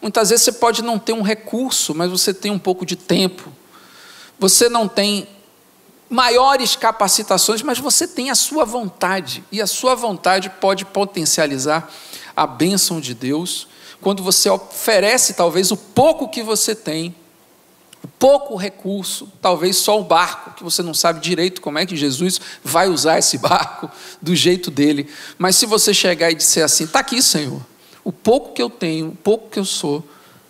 Muitas 0.01 0.29
vezes 0.29 0.45
você 0.45 0.53
pode 0.53 0.81
não 0.81 0.97
ter 0.97 1.13
um 1.13 1.21
recurso, 1.21 1.93
mas 1.93 2.09
você 2.09 2.33
tem 2.33 2.51
um 2.51 2.59
pouco 2.59 2.85
de 2.85 2.95
tempo. 2.95 3.51
Você 4.39 4.69
não 4.69 4.88
tem 4.88 5.27
maiores 6.09 6.75
capacitações, 6.75 7.62
mas 7.62 7.79
você 7.79 8.07
tem 8.07 8.29
a 8.29 8.35
sua 8.35 8.63
vontade, 8.63 9.43
e 9.51 9.62
a 9.62 9.67
sua 9.67 9.95
vontade 9.95 10.50
pode 10.50 10.85
potencializar 10.85 11.91
a 12.35 12.45
bênção 12.45 13.01
de 13.01 13.13
Deus, 13.13 13.67
quando 14.00 14.21
você 14.21 14.50
oferece 14.50 15.33
talvez 15.33 15.71
o 15.71 15.77
pouco 15.77 16.29
que 16.29 16.43
você 16.43 16.75
tem, 16.75 17.15
pouco 18.07 18.55
recurso, 18.55 19.31
talvez 19.41 19.77
só 19.77 20.00
o 20.00 20.03
barco, 20.03 20.51
que 20.51 20.63
você 20.63 20.83
não 20.83 20.93
sabe 20.93 21.19
direito 21.19 21.62
como 21.62 21.79
é 21.79 21.85
que 21.85 21.95
Jesus 21.95 22.39
vai 22.63 22.88
usar 22.89 23.19
esse 23.19 23.38
barco 23.38 23.89
do 24.21 24.35
jeito 24.35 24.69
dele, 24.69 25.09
mas 25.38 25.55
se 25.55 25.65
você 25.65 25.93
chegar 25.93 26.31
e 26.31 26.35
disser 26.35 26.63
assim: 26.63 26.83
está 26.83 27.00
aqui, 27.00 27.21
Senhor, 27.21 27.62
o 28.03 28.12
pouco 28.12 28.53
que 28.53 28.62
eu 28.62 28.69
tenho, 28.69 29.09
o 29.09 29.15
pouco 29.15 29.50
que 29.50 29.59
eu 29.59 29.65
sou, 29.65 30.03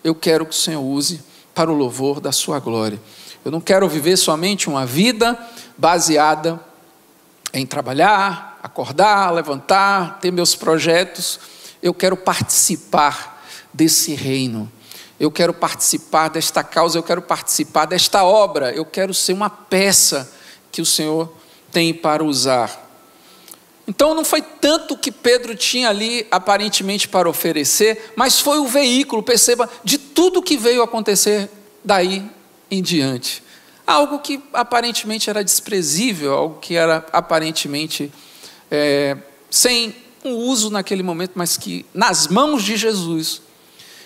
eu 0.03 0.13
quero 0.13 0.45
que 0.45 0.51
o 0.51 0.57
Senhor 0.57 0.81
use 0.81 1.21
para 1.53 1.71
o 1.71 1.75
louvor 1.75 2.19
da 2.19 2.31
sua 2.31 2.59
glória. 2.59 2.99
Eu 3.43 3.51
não 3.51 3.61
quero 3.61 3.87
viver 3.87 4.17
somente 4.17 4.67
uma 4.67 4.85
vida 4.85 5.37
baseada 5.77 6.59
em 7.53 7.65
trabalhar, 7.65 8.59
acordar, 8.61 9.31
levantar, 9.31 10.19
ter 10.19 10.31
meus 10.31 10.55
projetos. 10.55 11.39
Eu 11.81 11.93
quero 11.93 12.17
participar 12.17 13.43
desse 13.73 14.13
reino. 14.13 14.69
Eu 15.19 15.31
quero 15.31 15.53
participar 15.53 16.29
desta 16.29 16.63
causa, 16.63 16.97
eu 16.97 17.03
quero 17.03 17.21
participar 17.21 17.85
desta 17.85 18.23
obra. 18.23 18.71
Eu 18.71 18.85
quero 18.85 19.13
ser 19.13 19.33
uma 19.33 19.49
peça 19.49 20.31
que 20.71 20.81
o 20.81 20.85
Senhor 20.85 21.31
tem 21.71 21.93
para 21.93 22.23
usar. 22.23 22.83
Então 23.87 24.13
não 24.13 24.25
foi 24.25 24.41
tanto 24.41 24.97
que 24.97 25.11
Pedro 25.11 25.55
tinha 25.55 25.89
ali 25.89 26.27
aparentemente 26.31 27.07
para 27.07 27.29
oferecer, 27.29 28.13
mas 28.15 28.39
foi 28.39 28.57
o 28.57 28.67
veículo, 28.67 29.21
perceba, 29.21 29.69
de 29.83 29.97
tudo 29.97 30.41
que 30.41 30.57
veio 30.57 30.81
acontecer 30.81 31.49
daí 31.83 32.27
em 32.69 32.81
diante. 32.81 33.43
Algo 33.85 34.19
que 34.19 34.41
aparentemente 34.51 35.29
era 35.29 35.43
desprezível, 35.43 36.33
algo 36.33 36.59
que 36.59 36.75
era 36.75 37.05
aparentemente 37.13 38.11
é, 38.71 39.15
sem 39.51 39.95
um 40.23 40.33
uso 40.33 40.71
naquele 40.71 41.03
momento, 41.03 41.33
mas 41.35 41.55
que 41.55 41.85
nas 41.93 42.27
mãos 42.27 42.63
de 42.63 42.75
Jesus 42.75 43.43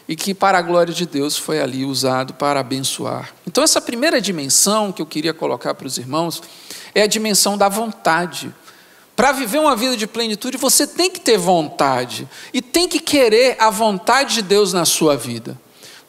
e 0.10 0.16
que, 0.16 0.34
para 0.34 0.58
a 0.58 0.62
glória 0.64 0.92
de 0.92 1.06
Deus, 1.06 1.38
foi 1.38 1.62
ali 1.62 1.86
usado 1.86 2.34
para 2.34 2.60
abençoar. 2.60 3.32
Então, 3.46 3.64
essa 3.64 3.80
primeira 3.80 4.20
dimensão 4.20 4.92
que 4.92 5.04
eu 5.04 5.06
queria 5.06 5.36
colocar 5.36 5.76
para 5.76 5.86
os 5.86 6.00
irmãos 6.00 6.42
é 6.96 7.04
a 7.04 7.08
dimensão 7.08 7.56
da 7.56 7.70
vontade. 7.70 8.52
Para 9.16 9.32
viver 9.32 9.60
uma 9.60 9.76
vida 9.76 9.96
de 9.96 10.08
plenitude, 10.08 10.58
você 10.58 10.88
tem 10.88 11.12
que 11.12 11.20
ter 11.20 11.38
vontade 11.38 12.28
e 12.52 12.60
tem 12.60 12.88
que 12.88 13.00
querer 13.00 13.56
a 13.60 13.70
vontade 13.70 14.34
de 14.34 14.42
Deus 14.42 14.74
na 14.74 14.84
sua 14.84 15.16
vida. 15.16 15.56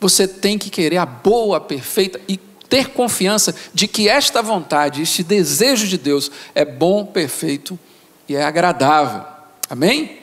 Você 0.00 0.26
tem 0.26 0.56
que 0.56 0.70
querer 0.70 0.96
a 0.96 1.04
boa, 1.04 1.60
perfeita 1.60 2.18
e 2.26 2.38
ter 2.70 2.92
confiança 2.92 3.54
de 3.74 3.86
que 3.86 4.08
esta 4.08 4.40
vontade, 4.40 5.02
este 5.02 5.22
desejo 5.22 5.86
de 5.86 5.98
Deus 5.98 6.30
é 6.54 6.64
bom, 6.64 7.04
perfeito 7.04 7.78
e 8.26 8.34
é 8.34 8.44
agradável. 8.44 9.24
Amém? 9.68 10.20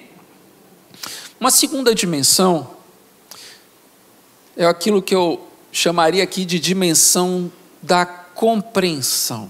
Uma 1.40 1.52
segunda 1.52 1.94
dimensão 1.94 2.77
é 4.58 4.66
aquilo 4.66 5.02
que 5.02 5.16
eu 5.16 5.48
chamaria 5.72 6.24
aqui 6.24 6.44
de 6.44 6.60
dimensão 6.60 7.52
da 7.82 8.06
compreensão, 8.06 9.50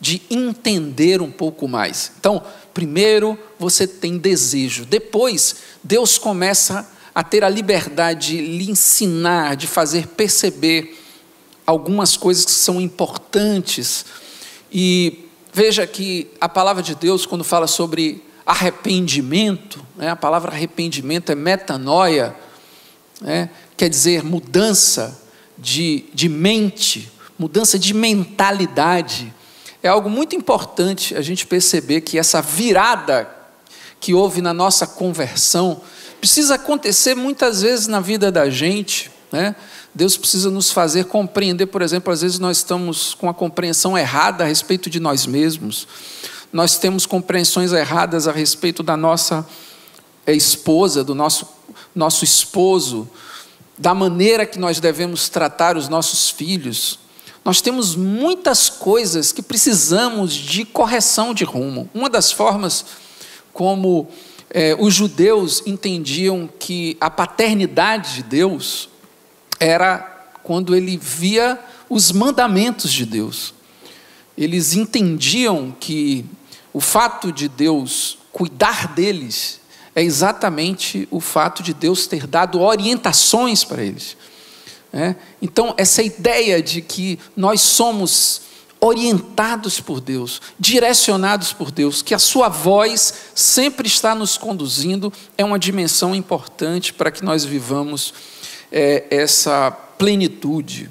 de 0.00 0.22
entender 0.30 1.20
um 1.20 1.30
pouco 1.30 1.66
mais. 1.66 2.12
Então, 2.18 2.42
primeiro 2.72 3.36
você 3.58 3.86
tem 3.86 4.16
desejo, 4.16 4.84
depois 4.84 5.56
Deus 5.82 6.16
começa 6.16 6.88
a 7.14 7.22
ter 7.22 7.44
a 7.44 7.48
liberdade 7.48 8.36
de 8.36 8.40
lhe 8.40 8.70
ensinar, 8.70 9.56
de 9.56 9.66
fazer 9.66 10.06
perceber 10.08 11.00
algumas 11.66 12.16
coisas 12.16 12.44
que 12.44 12.50
são 12.50 12.80
importantes. 12.80 14.04
E 14.72 15.28
veja 15.52 15.86
que 15.86 16.28
a 16.40 16.48
palavra 16.48 16.82
de 16.82 16.94
Deus, 16.94 17.24
quando 17.26 17.44
fala 17.44 17.66
sobre 17.66 18.22
arrependimento, 18.44 19.84
né, 19.96 20.10
a 20.10 20.16
palavra 20.16 20.52
arrependimento 20.52 21.30
é 21.30 21.34
metanoia, 21.34 22.34
né, 23.20 23.50
quer 23.76 23.88
dizer 23.88 24.22
mudança 24.22 25.20
de, 25.56 26.04
de 26.12 26.28
mente, 26.28 27.10
mudança 27.38 27.78
de 27.78 27.94
mentalidade. 27.94 29.32
É 29.82 29.88
algo 29.88 30.08
muito 30.08 30.34
importante 30.34 31.16
a 31.16 31.20
gente 31.20 31.46
perceber 31.46 32.00
que 32.00 32.18
essa 32.18 32.40
virada 32.40 33.28
que 34.00 34.14
houve 34.14 34.40
na 34.42 34.52
nossa 34.52 34.86
conversão 34.86 35.80
precisa 36.20 36.54
acontecer 36.54 37.14
muitas 37.14 37.62
vezes 37.62 37.86
na 37.86 38.00
vida 38.00 38.32
da 38.32 38.48
gente. 38.48 39.10
Né? 39.30 39.54
Deus 39.94 40.16
precisa 40.16 40.50
nos 40.50 40.70
fazer 40.70 41.04
compreender, 41.04 41.66
por 41.66 41.82
exemplo, 41.82 42.12
às 42.12 42.22
vezes 42.22 42.38
nós 42.38 42.58
estamos 42.58 43.14
com 43.14 43.28
a 43.28 43.34
compreensão 43.34 43.96
errada 43.96 44.42
a 44.42 44.46
respeito 44.46 44.90
de 44.90 44.98
nós 44.98 45.26
mesmos, 45.26 45.86
nós 46.52 46.78
temos 46.78 47.04
compreensões 47.06 47.72
erradas 47.72 48.26
a 48.26 48.32
respeito 48.32 48.82
da 48.82 48.96
nossa 48.96 49.46
esposa, 50.26 51.04
do 51.04 51.14
nosso, 51.14 51.46
nosso 51.94 52.24
esposo, 52.24 53.08
da 53.76 53.94
maneira 53.94 54.46
que 54.46 54.58
nós 54.58 54.80
devemos 54.80 55.28
tratar 55.28 55.76
os 55.76 55.88
nossos 55.88 56.30
filhos. 56.30 56.98
Nós 57.44 57.60
temos 57.60 57.94
muitas 57.94 58.70
coisas 58.70 59.32
que 59.32 59.42
precisamos 59.42 60.32
de 60.32 60.64
correção 60.64 61.34
de 61.34 61.44
rumo. 61.44 61.90
Uma 61.92 62.08
das 62.08 62.32
formas 62.32 62.84
como 63.52 64.08
eh, 64.50 64.76
os 64.78 64.94
judeus 64.94 65.62
entendiam 65.66 66.48
que 66.58 66.96
a 67.00 67.10
paternidade 67.10 68.14
de 68.14 68.22
Deus 68.22 68.88
era 69.60 69.98
quando 70.42 70.74
ele 70.74 70.96
via 70.96 71.58
os 71.88 72.12
mandamentos 72.12 72.92
de 72.92 73.04
Deus. 73.04 73.52
Eles 74.36 74.74
entendiam 74.74 75.74
que 75.78 76.24
o 76.72 76.80
fato 76.80 77.30
de 77.30 77.48
Deus 77.48 78.18
cuidar 78.32 78.88
deles 78.94 79.60
é 79.94 80.02
exatamente 80.02 81.06
o 81.10 81.20
fato 81.20 81.62
de 81.62 81.72
Deus 81.72 82.06
ter 82.06 82.26
dado 82.26 82.60
orientações 82.60 83.62
para 83.62 83.82
eles. 83.82 84.16
É? 84.92 85.14
Então, 85.42 85.74
essa 85.76 86.02
ideia 86.02 86.62
de 86.62 86.80
que 86.80 87.18
nós 87.36 87.60
somos 87.60 88.42
orientados 88.80 89.80
por 89.80 90.00
Deus, 90.00 90.42
direcionados 90.58 91.52
por 91.52 91.70
Deus, 91.70 92.02
que 92.02 92.14
a 92.14 92.18
Sua 92.18 92.48
voz 92.48 93.14
sempre 93.34 93.88
está 93.88 94.14
nos 94.14 94.36
conduzindo, 94.36 95.12
é 95.38 95.44
uma 95.44 95.58
dimensão 95.58 96.14
importante 96.14 96.92
para 96.92 97.10
que 97.10 97.24
nós 97.24 97.44
vivamos 97.44 98.12
é, 98.70 99.04
essa 99.10 99.70
plenitude. 99.70 100.90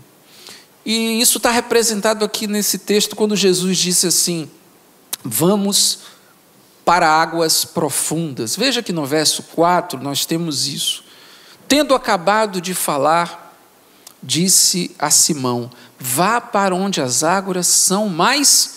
E 0.85 1.21
isso 1.21 1.37
está 1.37 1.51
representado 1.51 2.25
aqui 2.25 2.47
nesse 2.47 2.79
texto, 2.79 3.15
quando 3.15 3.35
Jesus 3.35 3.77
disse 3.77 4.07
assim: 4.07 4.49
Vamos 5.23 5.99
para 6.85 7.07
águas 7.09 7.65
profundas. 7.65 8.55
Veja 8.55 8.83
que 8.83 8.93
no 8.93 9.05
verso 9.05 9.43
4 9.43 10.01
nós 10.01 10.25
temos 10.25 10.67
isso. 10.67 11.03
Tendo 11.67 11.95
acabado 11.95 12.59
de 12.59 12.73
falar, 12.73 13.57
disse 14.21 14.95
a 14.99 15.09
Simão: 15.09 15.71
Vá 15.99 16.39
para 16.41 16.75
onde 16.75 17.01
as 17.01 17.23
águas 17.23 17.67
são 17.67 18.09
mais 18.09 18.75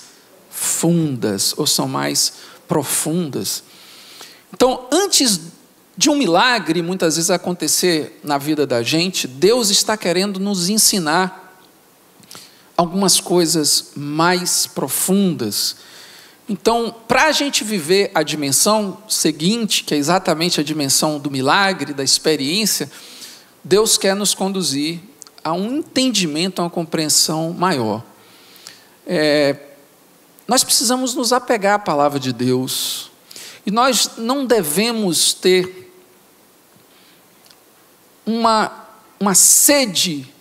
fundas, 0.51 1.55
ou 1.57 1.67
são 1.67 1.87
mais 1.89 2.33
profundas. 2.67 3.63
Então, 4.53 4.87
antes 4.91 5.41
de 5.97 6.11
um 6.11 6.17
milagre 6.17 6.83
muitas 6.83 7.17
vezes 7.17 7.31
acontecer 7.31 8.21
na 8.23 8.39
vida 8.39 8.67
da 8.67 8.83
gente, 8.83 9.27
Deus 9.27 9.71
está 9.71 9.97
querendo 9.97 10.39
nos 10.39 10.69
ensinar 10.69 11.47
algumas 12.77 13.21
coisas 13.21 13.93
mais 13.97 14.67
profundas. 14.67 15.77
Então, 16.49 16.95
para 17.09 17.25
a 17.25 17.33
gente 17.33 17.65
viver 17.65 18.11
a 18.15 18.23
dimensão 18.23 18.99
seguinte, 19.09 19.83
que 19.83 19.95
é 19.95 19.97
exatamente 19.97 20.61
a 20.61 20.65
dimensão 20.65 21.19
do 21.19 21.31
milagre, 21.31 21.93
da 21.93 22.05
experiência, 22.05 22.91
Deus 23.65 23.99
quer 23.99 24.15
nos 24.15 24.33
conduzir 24.33 25.01
a 25.43 25.53
um 25.53 25.79
entendimento, 25.79 26.61
a 26.61 26.65
uma 26.65 26.71
compreensão 26.71 27.53
maior. 27.53 28.03
É, 29.05 29.57
nós 30.47 30.63
precisamos 30.63 31.15
nos 31.15 31.33
apegar 31.33 31.75
à 31.75 31.79
palavra 31.79 32.21
de 32.21 32.33
Deus. 32.33 33.11
E 33.65 33.71
nós 33.73 34.13
não 34.17 34.47
devemos 34.47 35.35
ter 35.35 35.93
uma, 38.25 38.87
uma 39.19 39.35
sede 39.35 40.33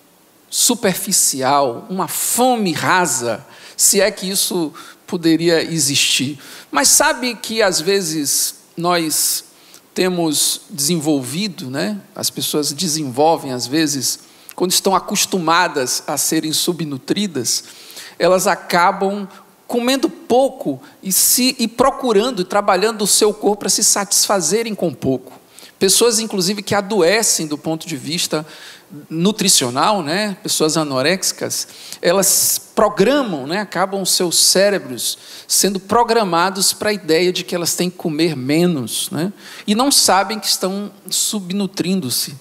superficial, 0.49 1.87
uma 1.89 2.07
fome 2.07 2.71
rasa, 2.71 3.45
se 3.75 3.99
é 3.99 4.09
que 4.11 4.29
isso 4.29 4.71
poderia 5.07 5.63
existir. 5.63 6.39
Mas 6.71 6.89
sabe 6.89 7.35
que 7.35 7.61
às 7.61 7.79
vezes 7.79 8.55
nós 8.75 9.45
temos 9.93 10.61
desenvolvido, 10.69 11.69
né? 11.69 11.99
as 12.15 12.29
pessoas 12.29 12.73
desenvolvem 12.73 13.51
às 13.51 13.65
vezes 13.65 14.19
quando 14.55 14.71
estão 14.71 14.95
acostumadas 14.95 16.03
a 16.07 16.17
serem 16.17 16.53
subnutridas, 16.53 17.65
elas 18.17 18.47
acabam 18.47 19.27
comendo 19.67 20.09
pouco 20.09 20.81
e, 21.03 21.11
se, 21.11 21.55
e 21.59 21.67
procurando 21.67 22.41
e 22.41 22.45
trabalhando 22.45 23.01
o 23.03 23.07
seu 23.07 23.33
corpo 23.33 23.61
para 23.61 23.69
se 23.69 23.83
satisfazerem 23.83 24.73
com 24.73 24.93
pouco. 24.93 25.33
Pessoas, 25.77 26.19
inclusive, 26.19 26.63
que 26.63 26.73
adoecem 26.73 27.47
do 27.47 27.57
ponto 27.57 27.85
de 27.85 27.97
vista 27.97 28.45
nutricional, 29.09 30.01
né? 30.01 30.37
pessoas 30.41 30.77
anoréxicas, 30.77 31.67
elas 32.01 32.59
programam, 32.73 33.47
né? 33.47 33.59
acabam 33.59 34.05
seus 34.05 34.37
cérebros 34.37 35.17
sendo 35.47 35.79
programados 35.79 36.73
para 36.73 36.89
a 36.89 36.93
ideia 36.93 37.33
de 37.33 37.43
que 37.43 37.55
elas 37.55 37.75
têm 37.75 37.89
que 37.89 37.97
comer 37.97 38.35
menos, 38.35 39.09
né? 39.11 39.33
e 39.65 39.75
não 39.75 39.91
sabem 39.91 40.39
que 40.39 40.47
estão 40.47 40.91
subnutrindo-se 41.09 42.35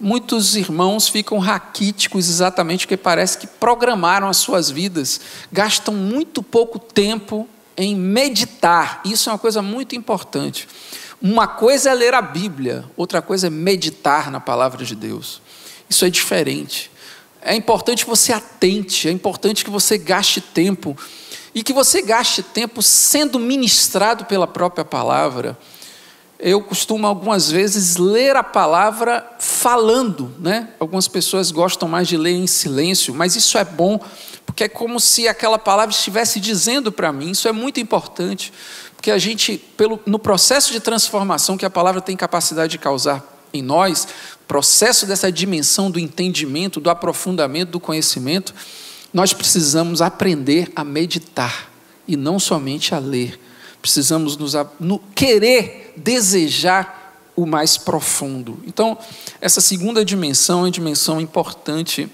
muitos 0.00 0.56
irmãos 0.56 1.08
ficam 1.08 1.38
raquíticos 1.38 2.26
exatamente 2.28 2.86
porque 2.86 2.96
parece 2.96 3.36
que 3.36 3.46
programaram 3.46 4.28
as 4.28 4.38
suas 4.38 4.70
vidas, 4.70 5.20
gastam 5.52 5.92
muito 5.92 6.42
pouco 6.42 6.78
tempo 6.78 7.46
em 7.76 7.94
meditar. 7.94 9.02
Isso 9.04 9.28
é 9.28 9.32
uma 9.32 9.38
coisa 9.38 9.60
muito 9.60 9.94
importante. 9.94 10.66
Uma 11.20 11.46
coisa 11.46 11.90
é 11.90 11.94
ler 11.94 12.14
a 12.14 12.22
Bíblia, 12.22 12.84
outra 12.96 13.20
coisa 13.20 13.48
é 13.48 13.50
meditar 13.50 14.30
na 14.30 14.40
palavra 14.40 14.84
de 14.84 14.94
Deus. 14.94 15.42
Isso 15.90 16.04
é 16.04 16.10
diferente. 16.10 16.90
É 17.42 17.54
importante 17.54 18.04
que 18.04 18.10
você 18.10 18.32
atente, 18.32 19.08
é 19.08 19.10
importante 19.10 19.64
que 19.64 19.70
você 19.70 19.98
gaste 19.98 20.40
tempo 20.40 20.96
e 21.54 21.62
que 21.62 21.72
você 21.72 22.00
gaste 22.00 22.42
tempo 22.42 22.80
sendo 22.80 23.38
ministrado 23.38 24.24
pela 24.24 24.46
própria 24.46 24.84
palavra 24.84 25.58
eu 26.42 26.62
costumo 26.62 27.06
algumas 27.06 27.50
vezes 27.50 27.96
ler 27.96 28.34
a 28.34 28.42
palavra 28.42 29.36
falando, 29.38 30.34
né? 30.38 30.70
Algumas 30.80 31.06
pessoas 31.06 31.50
gostam 31.50 31.86
mais 31.86 32.08
de 32.08 32.16
ler 32.16 32.32
em 32.32 32.46
silêncio, 32.46 33.14
mas 33.14 33.36
isso 33.36 33.58
é 33.58 33.64
bom, 33.64 34.00
porque 34.46 34.64
é 34.64 34.68
como 34.68 34.98
se 34.98 35.28
aquela 35.28 35.58
palavra 35.58 35.94
estivesse 35.94 36.40
dizendo 36.40 36.90
para 36.90 37.12
mim. 37.12 37.30
Isso 37.30 37.46
é 37.46 37.52
muito 37.52 37.78
importante, 37.78 38.52
porque 38.96 39.10
a 39.10 39.18
gente, 39.18 39.58
pelo, 39.76 40.00
no 40.06 40.18
processo 40.18 40.72
de 40.72 40.80
transformação 40.80 41.58
que 41.58 41.66
a 41.66 41.70
palavra 41.70 42.00
tem 42.00 42.16
capacidade 42.16 42.70
de 42.72 42.78
causar 42.78 43.29
em 43.52 43.62
nós, 43.62 44.08
processo 44.46 45.06
dessa 45.06 45.30
dimensão 45.30 45.90
do 45.90 45.98
entendimento, 45.98 46.80
do 46.80 46.90
aprofundamento, 46.90 47.70
do 47.70 47.80
conhecimento, 47.80 48.54
nós 49.12 49.32
precisamos 49.32 50.00
aprender 50.02 50.70
a 50.74 50.84
meditar 50.84 51.70
e 52.06 52.16
não 52.16 52.38
somente 52.38 52.94
a 52.94 52.98
ler. 52.98 53.38
Precisamos 53.80 54.36
nos 54.36 54.54
no, 54.78 54.98
querer 55.14 55.94
desejar 55.96 57.14
o 57.34 57.46
mais 57.46 57.78
profundo. 57.78 58.58
Então, 58.66 58.98
essa 59.40 59.60
segunda 59.60 60.04
dimensão 60.04 60.60
é 60.60 60.62
uma 60.64 60.70
dimensão 60.70 61.20
importante, 61.20 62.08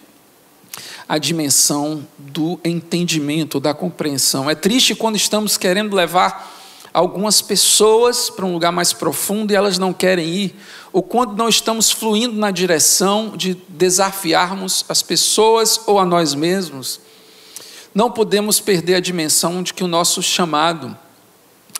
a 1.09 1.19
dimensão 1.19 2.07
do 2.19 2.61
entendimento, 2.65 3.59
da 3.59 3.75
compreensão. 3.75 4.49
É 4.49 4.55
triste 4.55 4.95
quando 4.95 5.17
estamos 5.17 5.57
querendo 5.57 5.95
levar 5.95 6.56
algumas 6.97 7.43
pessoas 7.43 8.31
para 8.31 8.47
um 8.47 8.55
lugar 8.55 8.73
mais 8.73 8.95
profundo 8.95 9.53
e 9.53 9.55
elas 9.55 9.77
não 9.77 9.93
querem 9.93 10.27
ir, 10.27 10.57
ou 10.91 11.03
quando 11.03 11.37
não 11.37 11.47
estamos 11.47 11.91
fluindo 11.91 12.35
na 12.39 12.51
direção 12.51 13.37
de 13.37 13.53
desafiarmos 13.69 14.83
as 14.89 15.03
pessoas 15.03 15.79
ou 15.87 15.99
a 15.99 16.07
nós 16.07 16.33
mesmos. 16.33 16.99
Não 17.95 18.11
podemos 18.11 18.61
perder 18.61 18.95
a 18.95 19.01
dimensão 19.01 19.63
de 19.63 19.75
que 19.75 19.85
o 19.85 19.87
nosso 19.87 20.23
chamado 20.23 20.97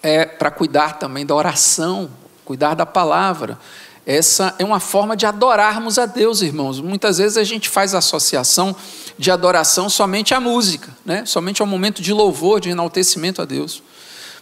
é 0.03 0.27
para 0.27 0.51
cuidar 0.51 0.99
também 0.99 1.25
da 1.25 1.35
oração, 1.35 2.11
cuidar 2.45 2.75
da 2.75 2.85
palavra. 2.85 3.59
Essa 4.05 4.55
é 4.59 4.65
uma 4.67 4.81
forma 4.81 5.17
de 5.17 5.25
adorarmos 5.25 5.99
a 5.99 6.05
Deus, 6.05 6.43
irmãos. 6.43 6.79
Muitas 6.79 7.17
vezes 7.17 7.39
a 7.39 7.45
gente 7.45 7.71
faz 7.71 7.95
associação 7.95 8.77
de 9.17 9.31
adoração 9.31 9.89
somente 9.89 10.35
à 10.35 10.41
música, 10.41 10.95
né? 11.07 11.25
somente 11.25 11.63
ao 11.63 11.67
momento 11.67 12.03
de 12.03 12.13
louvor, 12.13 12.61
de 12.61 12.69
enaltecimento 12.69 13.41
a 13.41 13.47
Deus. 13.47 13.83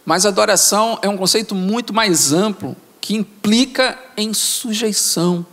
Mas 0.04 0.26
adoração 0.26 0.98
é 1.02 1.08
um 1.08 1.16
conceito 1.16 1.54
muito 1.54 1.92
mais 1.92 2.32
amplo, 2.32 2.76
que 3.00 3.14
implica 3.14 3.98
em 4.16 4.34
sujeição, 4.34 5.46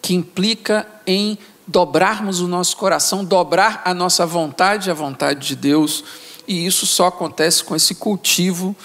que 0.00 0.14
implica 0.14 0.86
em 1.06 1.38
dobrarmos 1.66 2.40
o 2.40 2.48
nosso 2.48 2.76
coração, 2.76 3.24
dobrar 3.24 3.82
a 3.84 3.94
nossa 3.94 4.26
vontade 4.26 4.90
à 4.90 4.94
vontade 4.94 5.46
de 5.46 5.56
Deus, 5.56 6.04
e 6.46 6.66
isso 6.66 6.86
só 6.86 7.06
acontece 7.06 7.64
com 7.64 7.74
esse 7.74 7.94
cultivo 7.94 8.76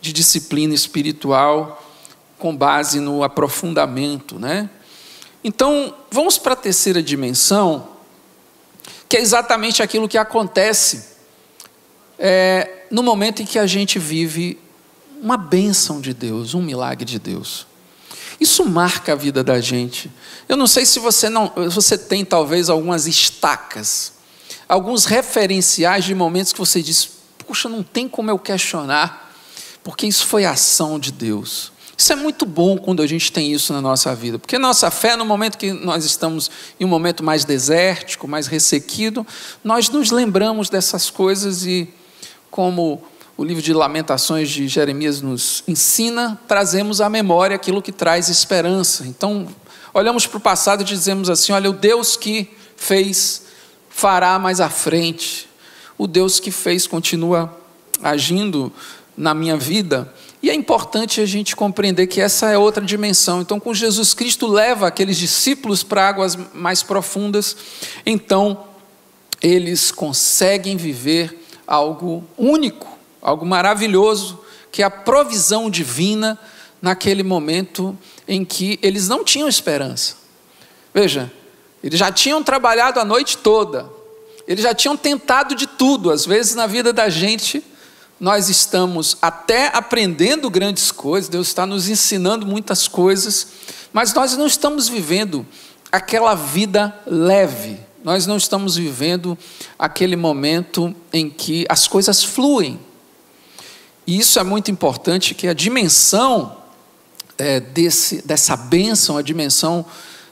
de 0.00 0.12
disciplina 0.12 0.74
espiritual 0.74 1.82
com 2.38 2.56
base 2.56 3.00
no 3.00 3.24
aprofundamento, 3.24 4.38
né? 4.38 4.70
Então, 5.42 5.94
vamos 6.10 6.38
para 6.38 6.52
a 6.52 6.56
terceira 6.56 7.02
dimensão, 7.02 7.88
que 9.08 9.16
é 9.16 9.20
exatamente 9.20 9.82
aquilo 9.82 10.08
que 10.08 10.18
acontece 10.18 11.17
é, 12.18 12.84
no 12.90 13.02
momento 13.02 13.42
em 13.42 13.46
que 13.46 13.58
a 13.58 13.66
gente 13.66 13.98
vive 13.98 14.58
uma 15.22 15.36
bênção 15.36 16.00
de 16.00 16.12
Deus, 16.14 16.54
um 16.54 16.62
milagre 16.62 17.04
de 17.04 17.18
Deus. 17.18 17.66
Isso 18.40 18.64
marca 18.64 19.12
a 19.12 19.16
vida 19.16 19.42
da 19.42 19.60
gente. 19.60 20.10
Eu 20.48 20.56
não 20.56 20.66
sei 20.66 20.86
se 20.86 20.98
você 20.98 21.28
não, 21.28 21.52
você 21.70 21.98
tem 21.98 22.24
talvez 22.24 22.68
algumas 22.68 23.06
estacas, 23.06 24.12
alguns 24.68 25.04
referenciais 25.04 26.04
de 26.04 26.14
momentos 26.14 26.52
que 26.52 26.58
você 26.58 26.80
diz: 26.80 27.08
puxa, 27.46 27.68
não 27.68 27.82
tem 27.82 28.08
como 28.08 28.30
eu 28.30 28.38
questionar 28.38 29.28
porque 29.88 30.06
isso 30.06 30.26
foi 30.26 30.44
ação 30.44 30.98
de 30.98 31.10
Deus. 31.10 31.72
Isso 31.96 32.12
é 32.12 32.16
muito 32.16 32.44
bom 32.44 32.76
quando 32.76 33.00
a 33.02 33.06
gente 33.06 33.32
tem 33.32 33.54
isso 33.54 33.72
na 33.72 33.80
nossa 33.80 34.14
vida, 34.14 34.38
porque 34.38 34.58
nossa 34.58 34.90
fé, 34.90 35.16
no 35.16 35.24
momento 35.24 35.56
que 35.56 35.72
nós 35.72 36.04
estamos 36.04 36.50
em 36.78 36.84
um 36.84 36.88
momento 36.88 37.24
mais 37.24 37.46
desértico, 37.46 38.28
mais 38.28 38.46
ressequido, 38.46 39.26
nós 39.64 39.88
nos 39.88 40.10
lembramos 40.10 40.68
dessas 40.68 41.08
coisas 41.08 41.64
e, 41.64 41.88
como 42.50 43.02
o 43.36 43.44
livro 43.44 43.62
de 43.62 43.72
Lamentações 43.72 44.50
de 44.50 44.66
Jeremias 44.66 45.20
nos 45.20 45.62
ensina, 45.68 46.36
trazemos 46.48 47.00
à 47.00 47.08
memória 47.08 47.54
aquilo 47.54 47.80
que 47.80 47.92
traz 47.92 48.28
esperança. 48.28 49.06
Então, 49.06 49.46
olhamos 49.94 50.26
para 50.26 50.38
o 50.38 50.40
passado 50.40 50.82
e 50.82 50.84
dizemos 50.84 51.30
assim: 51.30 51.52
olha, 51.52 51.70
o 51.70 51.72
Deus 51.72 52.16
que 52.16 52.50
fez 52.76 53.42
fará 53.88 54.38
mais 54.38 54.60
à 54.60 54.68
frente, 54.68 55.48
o 55.96 56.06
Deus 56.06 56.40
que 56.40 56.50
fez 56.50 56.86
continua 56.86 57.56
agindo 58.02 58.72
na 59.16 59.34
minha 59.34 59.56
vida. 59.56 60.12
E 60.42 60.50
é 60.50 60.54
importante 60.54 61.20
a 61.20 61.26
gente 61.26 61.56
compreender 61.56 62.06
que 62.06 62.20
essa 62.20 62.48
é 62.50 62.56
outra 62.56 62.84
dimensão. 62.84 63.40
Então, 63.40 63.58
com 63.58 63.74
Jesus 63.74 64.14
Cristo 64.14 64.46
leva 64.46 64.86
aqueles 64.86 65.16
discípulos 65.16 65.82
para 65.82 66.08
águas 66.08 66.36
mais 66.54 66.82
profundas, 66.82 67.56
então 68.06 68.64
eles 69.40 69.90
conseguem 69.90 70.76
viver 70.76 71.47
algo 71.68 72.24
único, 72.38 72.88
algo 73.20 73.44
maravilhoso, 73.44 74.40
que 74.72 74.82
é 74.82 74.86
a 74.86 74.90
provisão 74.90 75.68
divina 75.68 76.38
naquele 76.80 77.22
momento 77.22 77.96
em 78.26 78.42
que 78.44 78.78
eles 78.82 79.06
não 79.06 79.22
tinham 79.22 79.48
esperança. 79.48 80.16
Veja, 80.94 81.30
eles 81.84 81.98
já 81.98 82.10
tinham 82.10 82.42
trabalhado 82.42 82.98
a 82.98 83.04
noite 83.04 83.36
toda, 83.36 83.88
eles 84.46 84.64
já 84.64 84.74
tinham 84.74 84.96
tentado 84.96 85.54
de 85.54 85.66
tudo. 85.66 86.10
Às 86.10 86.24
vezes 86.24 86.54
na 86.54 86.66
vida 86.66 86.90
da 86.90 87.10
gente, 87.10 87.62
nós 88.18 88.48
estamos 88.48 89.18
até 89.20 89.70
aprendendo 89.74 90.48
grandes 90.48 90.90
coisas, 90.90 91.28
Deus 91.28 91.48
está 91.48 91.66
nos 91.66 91.88
ensinando 91.88 92.46
muitas 92.46 92.88
coisas, 92.88 93.48
mas 93.92 94.14
nós 94.14 94.36
não 94.36 94.46
estamos 94.46 94.88
vivendo 94.88 95.46
aquela 95.92 96.34
vida 96.34 96.98
leve, 97.06 97.78
nós 98.08 98.26
não 98.26 98.38
estamos 98.38 98.76
vivendo 98.76 99.36
aquele 99.78 100.16
momento 100.16 100.96
em 101.12 101.28
que 101.28 101.66
as 101.68 101.86
coisas 101.86 102.24
fluem. 102.24 102.80
E 104.06 104.18
isso 104.18 104.38
é 104.38 104.42
muito 104.42 104.70
importante, 104.70 105.34
que 105.34 105.46
a 105.46 105.52
dimensão 105.52 106.56
é, 107.36 107.60
desse, 107.60 108.26
dessa 108.26 108.56
bênção, 108.56 109.18
a 109.18 109.20
dimensão 109.20 109.84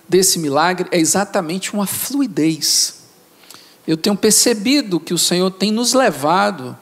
desse 0.09 0.39
milagre 0.39 0.89
é 0.91 0.99
exatamente 0.99 1.75
uma 1.75 1.87
fluidez. 1.87 3.03
Eu 3.87 3.99
tenho 3.99 4.17
percebido 4.17 4.99
que 4.99 5.13
o 5.13 5.19
Senhor 5.19 5.51
tem 5.51 5.71
nos 5.71 5.93
levado 5.93 6.75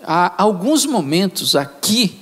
a 0.00 0.40
alguns 0.40 0.86
momentos 0.86 1.56
aqui 1.56 2.16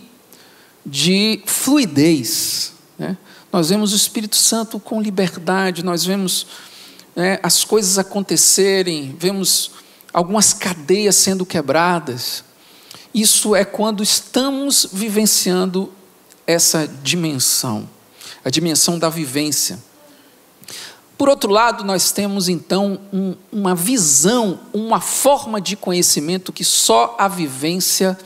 de 0.86 1.42
fluidez. 1.44 2.72
Né? 2.98 3.14
Nós 3.52 3.68
vemos 3.68 3.92
o 3.92 3.96
Espírito 3.96 4.36
Santo 4.36 4.80
com 4.80 5.02
liberdade, 5.02 5.84
nós 5.84 6.02
vemos 6.02 6.46
né, 7.14 7.38
as 7.42 7.64
coisas 7.64 7.98
acontecerem, 7.98 9.14
vemos 9.18 9.72
algumas 10.12 10.52
cadeias 10.52 11.16
sendo 11.16 11.44
quebradas. 11.46 12.44
Isso 13.12 13.54
é 13.54 13.64
quando 13.64 14.02
estamos 14.02 14.86
vivenciando 14.92 15.92
essa 16.46 16.86
dimensão, 16.86 17.88
a 18.44 18.50
dimensão 18.50 18.98
da 18.98 19.08
vivência. 19.08 19.78
Por 21.18 21.28
outro 21.28 21.50
lado, 21.50 21.84
nós 21.84 22.12
temos 22.12 22.48
então 22.48 22.98
um, 23.12 23.34
uma 23.52 23.74
visão, 23.74 24.60
uma 24.72 25.00
forma 25.00 25.60
de 25.60 25.76
conhecimento 25.76 26.52
que 26.52 26.64
só 26.64 27.14
a 27.18 27.28
vivência 27.28 28.18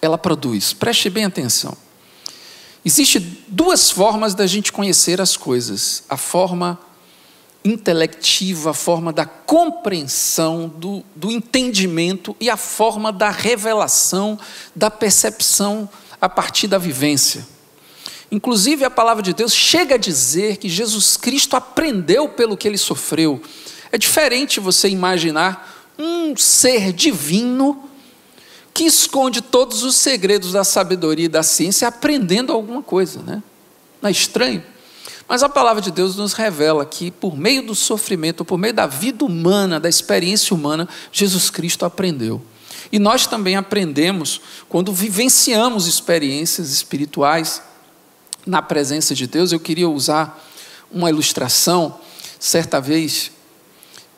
ela 0.00 0.16
produz. 0.16 0.72
Preste 0.72 1.10
bem 1.10 1.24
atenção. 1.24 1.76
Existem 2.84 3.36
duas 3.48 3.90
formas 3.90 4.34
da 4.34 4.46
gente 4.46 4.72
conhecer 4.72 5.20
as 5.20 5.36
coisas: 5.36 6.04
a 6.08 6.16
forma 6.16 6.78
intelectiva, 7.68 8.70
a 8.70 8.74
forma 8.74 9.12
da 9.12 9.24
compreensão, 9.24 10.68
do, 10.68 11.04
do 11.14 11.30
entendimento 11.30 12.36
e 12.40 12.48
a 12.48 12.56
forma 12.56 13.12
da 13.12 13.30
revelação, 13.30 14.38
da 14.74 14.90
percepção 14.90 15.88
a 16.20 16.28
partir 16.28 16.66
da 16.66 16.78
vivência. 16.78 17.46
Inclusive, 18.30 18.84
a 18.84 18.90
palavra 18.90 19.22
de 19.22 19.32
Deus 19.32 19.54
chega 19.54 19.94
a 19.94 19.98
dizer 19.98 20.58
que 20.58 20.68
Jesus 20.68 21.16
Cristo 21.16 21.56
aprendeu 21.56 22.28
pelo 22.28 22.56
que 22.56 22.68
ele 22.68 22.76
sofreu. 22.76 23.40
É 23.90 23.96
diferente 23.96 24.60
você 24.60 24.88
imaginar 24.88 25.92
um 25.98 26.36
ser 26.36 26.92
divino 26.92 27.88
que 28.74 28.84
esconde 28.84 29.40
todos 29.40 29.82
os 29.82 29.96
segredos 29.96 30.52
da 30.52 30.62
sabedoria 30.62 31.24
e 31.24 31.28
da 31.28 31.42
ciência 31.42 31.88
aprendendo 31.88 32.52
alguma 32.52 32.82
coisa, 32.82 33.20
né? 33.22 33.42
Não 34.00 34.08
é 34.08 34.12
estranho? 34.12 34.62
Mas 35.28 35.42
a 35.42 35.48
palavra 35.48 35.82
de 35.82 35.90
Deus 35.90 36.16
nos 36.16 36.32
revela 36.32 36.86
que, 36.86 37.10
por 37.10 37.36
meio 37.36 37.66
do 37.66 37.74
sofrimento, 37.74 38.46
por 38.46 38.56
meio 38.56 38.72
da 38.72 38.86
vida 38.86 39.24
humana, 39.24 39.78
da 39.78 39.88
experiência 39.88 40.56
humana, 40.56 40.88
Jesus 41.12 41.50
Cristo 41.50 41.84
aprendeu. 41.84 42.40
E 42.90 42.98
nós 42.98 43.26
também 43.26 43.54
aprendemos 43.54 44.40
quando 44.68 44.90
vivenciamos 44.90 45.86
experiências 45.86 46.70
espirituais 46.70 47.60
na 48.46 48.62
presença 48.62 49.14
de 49.14 49.26
Deus, 49.26 49.52
eu 49.52 49.60
queria 49.60 49.88
usar 49.88 50.42
uma 50.90 51.10
ilustração. 51.10 52.00
Certa 52.40 52.80
vez, 52.80 53.30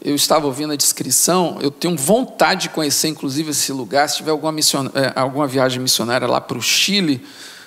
eu 0.00 0.14
estava 0.14 0.46
ouvindo 0.46 0.72
a 0.72 0.76
descrição, 0.76 1.58
eu 1.60 1.72
tenho 1.72 1.96
vontade 1.96 2.62
de 2.62 2.68
conhecer, 2.68 3.08
inclusive, 3.08 3.50
esse 3.50 3.72
lugar. 3.72 4.08
Se 4.08 4.18
tiver 4.18 4.30
alguma, 4.30 4.52
mission... 4.52 4.86
É, 4.94 5.12
alguma 5.16 5.48
viagem 5.48 5.80
missionária 5.80 6.28
lá 6.28 6.40
para 6.40 6.56
o 6.56 6.62
Chile, 6.62 7.26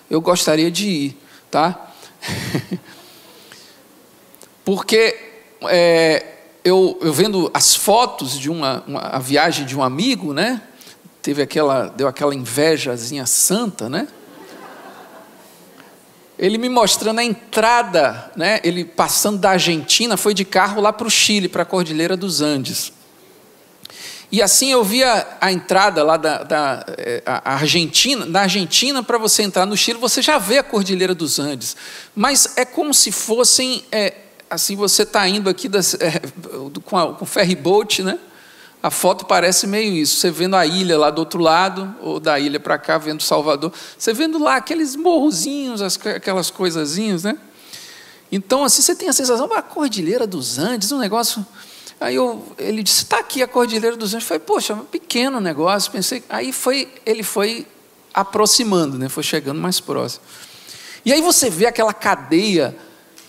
eu 0.09 0.21
gostaria 0.21 0.71
de 0.71 0.87
ir, 0.87 1.17
tá? 1.51 1.91
Porque 4.63 5.17
é, 5.63 6.25
eu, 6.63 6.97
eu, 7.01 7.13
vendo 7.13 7.51
as 7.53 7.75
fotos 7.75 8.39
de 8.39 8.49
uma, 8.49 8.83
uma, 8.87 8.99
a 8.99 9.19
viagem 9.19 9.65
de 9.65 9.77
um 9.77 9.83
amigo, 9.83 10.33
né? 10.33 10.61
Teve 11.21 11.41
aquela, 11.41 11.87
deu 11.87 12.07
aquela 12.07 12.35
invejazinha 12.35 13.25
santa, 13.25 13.89
né? 13.89 14.07
ele 16.37 16.57
me 16.57 16.67
mostrando 16.67 17.19
a 17.19 17.23
entrada, 17.23 18.31
né? 18.35 18.59
ele 18.63 18.83
passando 18.83 19.37
da 19.37 19.51
Argentina, 19.51 20.17
foi 20.17 20.33
de 20.33 20.43
carro 20.43 20.81
lá 20.81 20.91
para 20.91 21.07
o 21.07 21.09
Chile, 21.09 21.47
para 21.47 21.63
a 21.63 21.65
Cordilheira 21.65 22.17
dos 22.17 22.41
Andes. 22.41 22.91
E 24.31 24.41
assim 24.41 24.71
eu 24.71 24.83
via 24.83 25.27
a 25.39 25.51
entrada 25.51 26.03
lá 26.03 26.17
da, 26.17 26.41
da 26.43 26.85
a 27.25 27.53
Argentina, 27.53 28.25
da 28.25 28.41
Argentina 28.41 29.03
para 29.03 29.19
você 29.19 29.43
entrar 29.43 29.65
no 29.67 29.77
Chile, 29.77 29.99
você 29.99 30.23
já 30.23 30.39
vê 30.39 30.57
a 30.57 30.63
Cordilheira 30.63 31.13
dos 31.13 31.37
Andes. 31.37 31.77
Mas 32.15 32.57
é 32.57 32.65
como 32.65 32.93
se 32.95 33.11
fossem, 33.11 33.85
é, 33.91 34.13
assim, 34.53 34.75
você 34.75 35.03
está 35.03 35.27
indo 35.27 35.49
aqui 35.49 35.67
das, 35.67 35.95
é, 35.95 36.21
com, 36.85 36.97
a, 36.97 37.13
com 37.13 37.23
o 37.23 37.27
ferry 37.27 37.55
boat, 37.55 38.03
né? 38.03 38.19
A 38.81 38.91
foto 38.91 39.25
parece 39.25 39.65
meio 39.65 39.93
isso. 39.93 40.17
Você 40.17 40.29
vendo 40.29 40.55
a 40.55 40.65
ilha 40.65 40.97
lá 40.97 41.09
do 41.09 41.19
outro 41.19 41.41
lado, 41.41 41.95
ou 42.01 42.19
da 42.19 42.39
ilha 42.39 42.59
para 42.59 42.77
cá, 42.77 42.97
vendo 42.97 43.23
Salvador. 43.23 43.71
Você 43.97 44.13
vendo 44.13 44.37
lá 44.37 44.57
aqueles 44.57 44.95
morrozinhos, 44.95 45.81
aquelas 45.81 46.51
coisazinhas, 46.51 47.23
né? 47.23 47.37
Então, 48.31 48.63
assim, 48.63 48.81
você 48.81 48.95
tem 48.95 49.07
a 49.09 49.13
sensação, 49.13 49.49
a 49.53 49.61
Cordilheira 49.61 50.27
dos 50.27 50.59
Andes, 50.59 50.91
um 50.91 50.99
negócio. 50.99 51.45
Aí 51.99 52.15
eu, 52.15 52.45
ele 52.57 52.83
disse, 52.83 53.03
está 53.03 53.19
aqui 53.19 53.41
a 53.41 53.47
Cordilheira 53.47 53.95
dos 53.95 54.13
Andes. 54.13 54.25
Eu 54.25 54.27
falei, 54.27 54.43
poxa, 54.45 54.75
pequeno 54.91 55.39
negócio. 55.39 55.91
Pensei, 55.91 56.23
aí 56.29 56.51
foi, 56.51 56.91
ele 57.05 57.23
foi 57.23 57.65
aproximando, 58.13 58.97
né? 58.97 59.07
foi 59.07 59.23
chegando 59.23 59.61
mais 59.61 59.79
próximo. 59.79 60.23
E 61.05 61.13
aí 61.13 61.21
você 61.21 61.49
vê 61.49 61.65
aquela 61.65 61.93
cadeia 61.93 62.75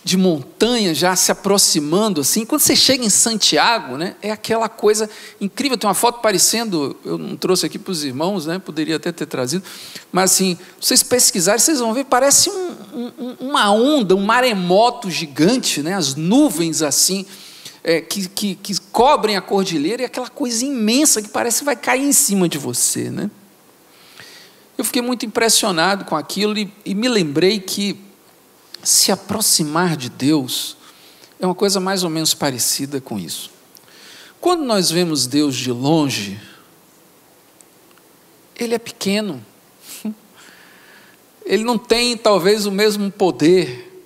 de 0.05 0.17
montanha 0.17 0.93
já 0.93 1.15
se 1.15 1.31
aproximando 1.31 2.21
assim. 2.21 2.45
Quando 2.45 2.61
você 2.61 2.75
chega 2.75 3.03
em 3.03 3.09
Santiago, 3.09 3.97
né, 3.97 4.15
é 4.21 4.29
aquela 4.29 4.69
coisa 4.69 5.09
incrível. 5.41 5.79
Tem 5.79 5.87
uma 5.87 5.95
foto 5.95 6.21
parecendo, 6.21 6.95
eu 7.03 7.17
não 7.17 7.35
trouxe 7.35 7.65
aqui 7.65 7.79
para 7.79 7.91
os 7.91 8.03
irmãos, 8.03 8.45
né, 8.45 8.59
poderia 8.59 8.97
até 8.97 9.11
ter 9.11 9.25
trazido, 9.25 9.63
mas 10.11 10.33
assim, 10.33 10.59
vocês 10.79 11.01
pesquisarem, 11.01 11.57
vocês 11.57 11.79
vão 11.79 11.91
ver, 11.91 12.05
parece 12.05 12.51
um, 12.51 12.75
um, 13.17 13.35
uma 13.39 13.71
onda, 13.71 14.15
um 14.15 14.23
maremoto 14.23 15.09
gigante, 15.09 15.81
né, 15.81 15.95
as 15.95 16.13
nuvens 16.13 16.83
assim. 16.83 17.25
É, 17.87 18.01
que, 18.01 18.27
que, 18.27 18.55
que 18.55 18.81
cobrem 18.91 19.37
a 19.37 19.41
cordilheira 19.41 20.01
e 20.01 20.05
aquela 20.05 20.27
coisa 20.27 20.65
imensa 20.65 21.21
que 21.21 21.29
parece 21.29 21.59
que 21.59 21.65
vai 21.65 21.75
cair 21.75 22.01
em 22.01 22.13
cima 22.13 22.49
de 22.49 22.57
você. 22.57 23.11
Né? 23.11 23.29
Eu 24.75 24.83
fiquei 24.83 25.03
muito 25.03 25.23
impressionado 25.23 26.03
com 26.03 26.15
aquilo 26.15 26.57
e, 26.57 26.73
e 26.83 26.95
me 26.95 27.07
lembrei 27.07 27.59
que 27.59 28.03
se 28.85 29.11
aproximar 29.11 29.97
de 29.97 30.09
Deus 30.09 30.77
é 31.39 31.45
uma 31.45 31.55
coisa 31.55 31.79
mais 31.79 32.03
ou 32.03 32.09
menos 32.09 32.33
parecida 32.33 33.01
com 33.01 33.19
isso. 33.19 33.51
Quando 34.39 34.63
nós 34.63 34.91
vemos 34.91 35.25
Deus 35.25 35.55
de 35.55 35.71
longe, 35.71 36.39
Ele 38.55 38.75
é 38.75 38.79
pequeno, 38.79 39.43
Ele 41.45 41.63
não 41.63 41.77
tem 41.77 42.15
talvez 42.15 42.65
o 42.65 42.71
mesmo 42.71 43.11
poder, 43.11 44.03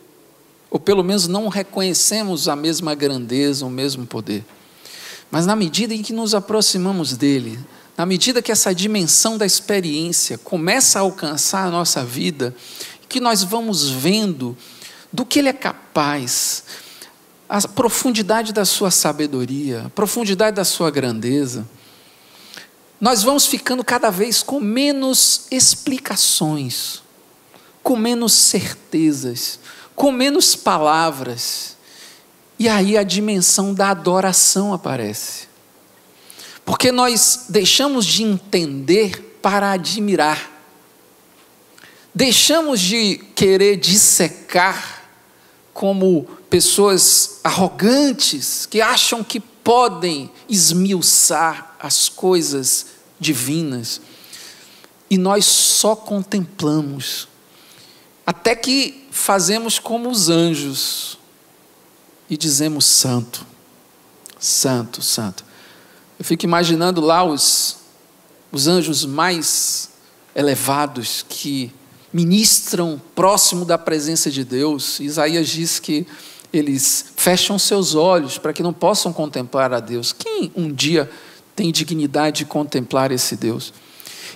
ou 0.71 0.79
pelo 0.79 1.03
menos 1.03 1.27
não 1.27 1.49
reconhecemos 1.49 2.47
a 2.47 2.55
mesma 2.55 2.95
grandeza, 2.95 3.65
o 3.65 3.69
mesmo 3.69 4.05
poder. 4.05 4.45
Mas 5.29 5.45
na 5.45 5.55
medida 5.55 5.93
em 5.93 6.01
que 6.01 6.13
nos 6.13 6.33
aproximamos 6.33 7.15
dele, 7.15 7.59
na 7.97 8.05
medida 8.05 8.41
que 8.41 8.51
essa 8.51 8.73
dimensão 8.73 9.37
da 9.37 9.45
experiência 9.45 10.37
começa 10.37 10.99
a 10.99 11.01
alcançar 11.01 11.67
a 11.67 11.69
nossa 11.69 12.03
vida, 12.03 12.55
que 13.09 13.19
nós 13.19 13.43
vamos 13.43 13.89
vendo 13.89 14.55
do 15.11 15.25
que 15.25 15.39
Ele 15.39 15.49
é 15.49 15.53
capaz, 15.53 16.63
a 17.49 17.67
profundidade 17.67 18.53
da 18.53 18.63
Sua 18.63 18.91
sabedoria, 18.91 19.87
a 19.87 19.89
profundidade 19.89 20.55
da 20.55 20.63
Sua 20.63 20.91
grandeza, 20.91 21.67
nós 23.01 23.23
vamos 23.23 23.45
ficando 23.45 23.83
cada 23.83 24.09
vez 24.09 24.43
com 24.43 24.59
menos 24.59 25.47
explicações, 25.49 27.01
com 27.81 27.95
menos 27.95 28.33
certezas, 28.33 29.59
com 29.95 30.11
menos 30.11 30.55
palavras. 30.55 31.77
E 32.59 32.67
aí 32.67 32.97
a 32.97 33.03
dimensão 33.03 33.73
da 33.73 33.89
adoração 33.89 34.73
aparece. 34.73 35.47
Porque 36.65 36.91
nós 36.91 37.45
deixamos 37.47 38.05
de 38.05 38.23
entender 38.23 39.39
para 39.41 39.71
admirar. 39.71 40.58
Deixamos 42.13 42.79
de 42.79 43.17
querer 43.35 43.77
dissecar 43.77 45.09
como 45.73 46.27
pessoas 46.49 47.39
arrogantes 47.43 48.65
que 48.65 48.81
acham 48.81 49.23
que 49.23 49.39
podem 49.39 50.31
esmiuçar 50.49 51.75
as 51.79 52.09
coisas 52.09 52.87
divinas, 53.19 54.01
e 55.09 55.17
nós 55.17 55.45
só 55.45 55.95
contemplamos, 55.95 57.27
até 58.25 58.55
que 58.55 59.07
fazemos 59.11 59.79
como 59.79 60.09
os 60.09 60.29
anjos 60.29 61.17
e 62.29 62.37
dizemos: 62.37 62.85
Santo, 62.85 63.45
Santo, 64.39 65.01
Santo. 65.01 65.43
Eu 66.17 66.25
fico 66.25 66.45
imaginando 66.45 67.01
lá 67.01 67.23
os, 67.23 67.77
os 68.51 68.67
anjos 68.67 69.05
mais 69.05 69.89
elevados 70.35 71.25
que 71.27 71.71
ministram 72.11 73.01
próximo 73.13 73.65
da 73.65 73.77
presença 73.77 74.31
de 74.31 74.43
Deus. 74.43 74.99
Isaías 74.99 75.47
diz 75.47 75.79
que 75.79 76.05
eles 76.51 77.13
fecham 77.15 77.59
seus 77.59 77.93
olhos 77.93 78.37
para 78.37 78.53
que 78.53 78.63
não 78.63 78.73
possam 78.73 79.13
contemplar 79.13 79.71
a 79.71 79.79
Deus. 79.79 80.11
Quem 80.11 80.51
um 80.55 80.71
dia 80.71 81.09
tem 81.55 81.71
dignidade 81.71 82.39
de 82.39 82.45
contemplar 82.45 83.11
esse 83.11 83.35
Deus? 83.35 83.73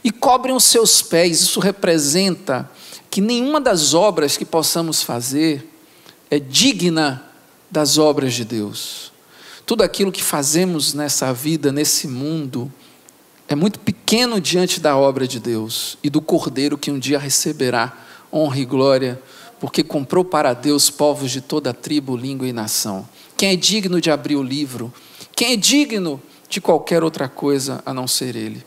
E 0.03 0.11
cobrem 0.11 0.55
os 0.55 0.65
seus 0.65 1.01
pés, 1.01 1.41
isso 1.41 1.59
representa 1.59 2.69
que 3.09 3.21
nenhuma 3.21 3.61
das 3.61 3.93
obras 3.93 4.37
que 4.37 4.45
possamos 4.45 5.01
fazer 5.01 5.69
é 6.29 6.39
digna 6.39 7.23
das 7.69 7.97
obras 7.97 8.33
de 8.33 8.43
Deus. 8.43 9.11
Tudo 9.65 9.81
aquilo 9.81 10.11
que 10.11 10.21
fazemos 10.21 10.93
nessa 10.93 11.33
vida, 11.33 11.71
nesse 11.71 12.07
mundo, 12.07 12.71
é 13.53 13.55
muito 13.55 13.79
pequeno 13.79 14.41
diante 14.41 14.79
da 14.79 14.97
obra 14.97 15.27
de 15.27 15.39
Deus 15.39 15.95
e 16.03 16.09
do 16.09 16.19
Cordeiro 16.19 16.75
que 16.75 16.89
um 16.89 16.97
dia 16.97 17.19
receberá 17.19 17.95
honra 18.33 18.57
e 18.57 18.65
glória, 18.65 19.21
porque 19.59 19.83
comprou 19.83 20.25
para 20.25 20.55
Deus 20.55 20.89
povos 20.89 21.29
de 21.29 21.39
toda 21.39 21.71
tribo, 21.71 22.17
língua 22.17 22.47
e 22.47 22.51
nação. 22.51 23.07
Quem 23.37 23.51
é 23.51 23.55
digno 23.55 24.01
de 24.01 24.09
abrir 24.09 24.37
o 24.37 24.41
livro? 24.41 24.91
Quem 25.35 25.53
é 25.53 25.55
digno 25.55 26.19
de 26.49 26.59
qualquer 26.59 27.03
outra 27.03 27.29
coisa 27.29 27.79
a 27.85 27.93
não 27.93 28.07
ser 28.07 28.35
Ele? 28.35 28.65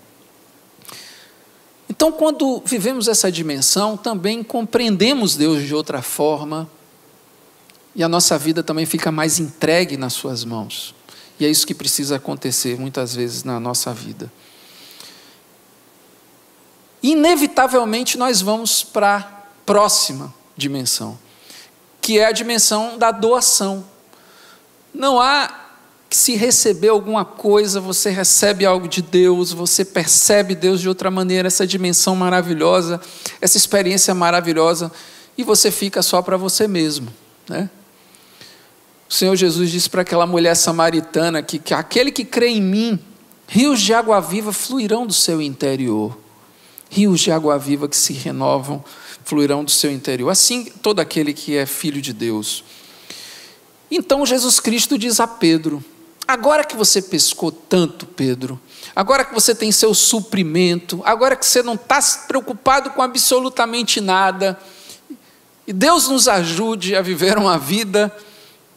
Então, 1.91 2.13
quando 2.13 2.63
vivemos 2.65 3.09
essa 3.09 3.31
dimensão, 3.31 3.97
também 3.97 4.45
compreendemos 4.45 5.35
Deus 5.35 5.65
de 5.65 5.75
outra 5.75 6.01
forma 6.01 6.71
e 7.93 8.05
a 8.05 8.09
nossa 8.09 8.39
vida 8.39 8.63
também 8.63 8.87
fica 8.87 9.11
mais 9.11 9.41
entregue 9.41 9.97
nas 9.97 10.13
Suas 10.13 10.45
mãos. 10.45 10.95
E 11.41 11.45
é 11.45 11.51
isso 11.51 11.67
que 11.67 11.75
precisa 11.75 12.17
acontecer 12.17 12.79
muitas 12.79 13.17
vezes 13.17 13.43
na 13.43 13.59
nossa 13.59 13.93
vida. 13.93 14.31
Inevitavelmente 17.07 18.19
nós 18.19 18.41
vamos 18.41 18.83
para 18.83 19.17
a 19.17 19.23
próxima 19.65 20.35
dimensão, 20.57 21.17
que 22.01 22.19
é 22.19 22.27
a 22.27 22.33
dimensão 22.33 22.99
da 22.99 23.13
doação. 23.13 23.85
Não 24.93 25.21
há 25.21 25.69
que 26.11 26.17
se 26.17 26.35
receber 26.35 26.89
alguma 26.89 27.25
coisa, 27.25 27.81
você 27.81 28.11
recebe 28.11 28.67
algo 28.67 28.89
de 28.89 29.03
Deus, 29.03 29.53
você 29.53 29.85
percebe 29.85 30.57
Deus 30.57 30.81
de 30.81 30.89
outra 30.89 31.09
maneira, 31.09 31.47
essa 31.47 31.65
dimensão 31.65 32.17
maravilhosa, 32.17 33.01
essa 33.41 33.57
experiência 33.57 34.13
maravilhosa, 34.13 34.91
e 35.39 35.45
você 35.45 35.71
fica 35.71 36.03
só 36.03 36.21
para 36.21 36.37
você 36.37 36.67
mesmo. 36.67 37.07
Né? 37.49 37.71
O 39.09 39.15
Senhor 39.15 39.37
Jesus 39.37 39.71
disse 39.71 39.89
para 39.89 40.03
aquela 40.03 40.27
mulher 40.27 40.57
samaritana 40.57 41.41
que, 41.41 41.61
que 41.61 41.73
aquele 41.73 42.11
que 42.11 42.25
crê 42.25 42.49
em 42.49 42.61
mim, 42.61 42.99
rios 43.47 43.81
de 43.81 43.95
água 43.95 44.21
viva 44.21 44.53
fluirão 44.53 45.07
do 45.07 45.13
seu 45.13 45.41
interior. 45.41 46.26
Rios 46.91 47.21
de 47.21 47.31
água 47.31 47.59
viva 47.59 47.89
que 47.89 47.97
se 47.97 48.13
renovam 48.13 48.85
fluirão 49.27 49.65
do 49.65 49.71
seu 49.71 49.91
interior. 49.91 50.31
Assim, 50.31 50.65
todo 50.83 51.01
aquele 51.01 51.35
que 51.35 51.57
é 51.57 51.67
filho 51.67 52.01
de 52.01 52.13
Deus. 52.13 52.65
Então 53.91 54.25
Jesus 54.25 54.61
Cristo 54.61 54.97
diz 54.97 55.21
a 55.21 55.27
Pedro: 55.27 55.85
Agora 56.27 56.65
que 56.65 56.77
você 56.77 57.03
pescou 57.03 57.51
tanto, 57.51 58.07
Pedro, 58.07 58.59
agora 58.95 59.25
que 59.25 59.35
você 59.35 59.55
tem 59.55 59.71
seu 59.71 59.93
suprimento, 59.93 61.03
agora 61.05 61.37
que 61.37 61.45
você 61.45 61.63
não 61.63 61.75
está 61.75 62.01
preocupado 62.27 62.91
com 62.91 63.03
absolutamente 63.03 64.01
nada, 64.01 64.59
e 65.67 65.73
Deus 65.73 66.09
nos 66.09 66.29
ajude 66.29 66.95
a 66.95 67.03
viver 67.03 67.37
uma 67.37 67.59
vida 67.59 68.15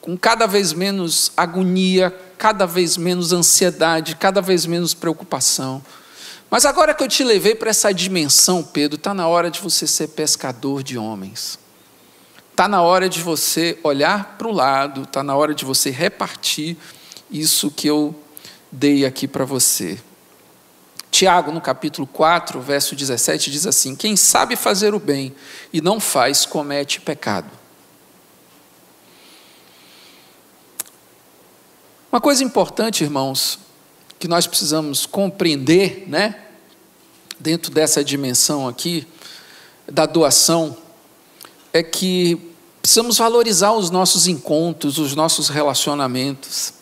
com 0.01 0.17
cada 0.17 0.47
vez 0.47 0.73
menos 0.73 1.31
agonia, 1.37 2.15
cada 2.37 2.65
vez 2.65 2.97
menos 2.97 3.31
ansiedade, 3.33 4.15
cada 4.15 4.41
vez 4.41 4.65
menos 4.65 4.93
preocupação. 4.93 5.83
Mas 6.49 6.65
agora 6.65 6.93
que 6.93 7.03
eu 7.03 7.07
te 7.07 7.23
levei 7.23 7.53
para 7.53 7.69
essa 7.69 7.93
dimensão, 7.93 8.63
Pedro, 8.63 8.95
está 8.95 9.13
na 9.13 9.27
hora 9.27 9.51
de 9.51 9.59
você 9.59 9.85
ser 9.85 10.09
pescador 10.09 10.81
de 10.81 10.97
homens. 10.97 11.59
Está 12.51 12.67
na 12.67 12.81
hora 12.81 13.07
de 13.07 13.21
você 13.21 13.77
olhar 13.83 14.35
para 14.37 14.47
o 14.47 14.51
lado, 14.51 15.03
está 15.03 15.23
na 15.23 15.35
hora 15.35 15.53
de 15.53 15.63
você 15.63 15.89
repartir 15.91 16.75
isso 17.29 17.69
que 17.69 17.87
eu 17.87 18.15
dei 18.71 19.05
aqui 19.05 19.27
para 19.27 19.45
você. 19.45 19.99
Tiago, 21.11 21.51
no 21.51 21.61
capítulo 21.61 22.07
4, 22.07 22.59
verso 22.59 22.95
17, 22.95 23.51
diz 23.51 23.67
assim: 23.67 23.95
Quem 23.95 24.15
sabe 24.15 24.55
fazer 24.55 24.93
o 24.93 24.99
bem 24.99 25.35
e 25.71 25.81
não 25.81 25.99
faz, 25.99 26.45
comete 26.45 26.99
pecado. 26.99 27.49
Uma 32.11 32.19
coisa 32.19 32.43
importante, 32.43 33.03
irmãos, 33.03 33.59
que 34.19 34.27
nós 34.27 34.45
precisamos 34.45 35.05
compreender, 35.05 36.03
né, 36.07 36.35
dentro 37.39 37.71
dessa 37.71 38.03
dimensão 38.03 38.67
aqui, 38.67 39.07
da 39.87 40.05
doação, 40.05 40.77
é 41.71 41.81
que 41.81 42.37
precisamos 42.81 43.17
valorizar 43.17 43.71
os 43.71 43.89
nossos 43.89 44.27
encontros, 44.27 44.97
os 44.97 45.15
nossos 45.15 45.47
relacionamentos. 45.47 46.73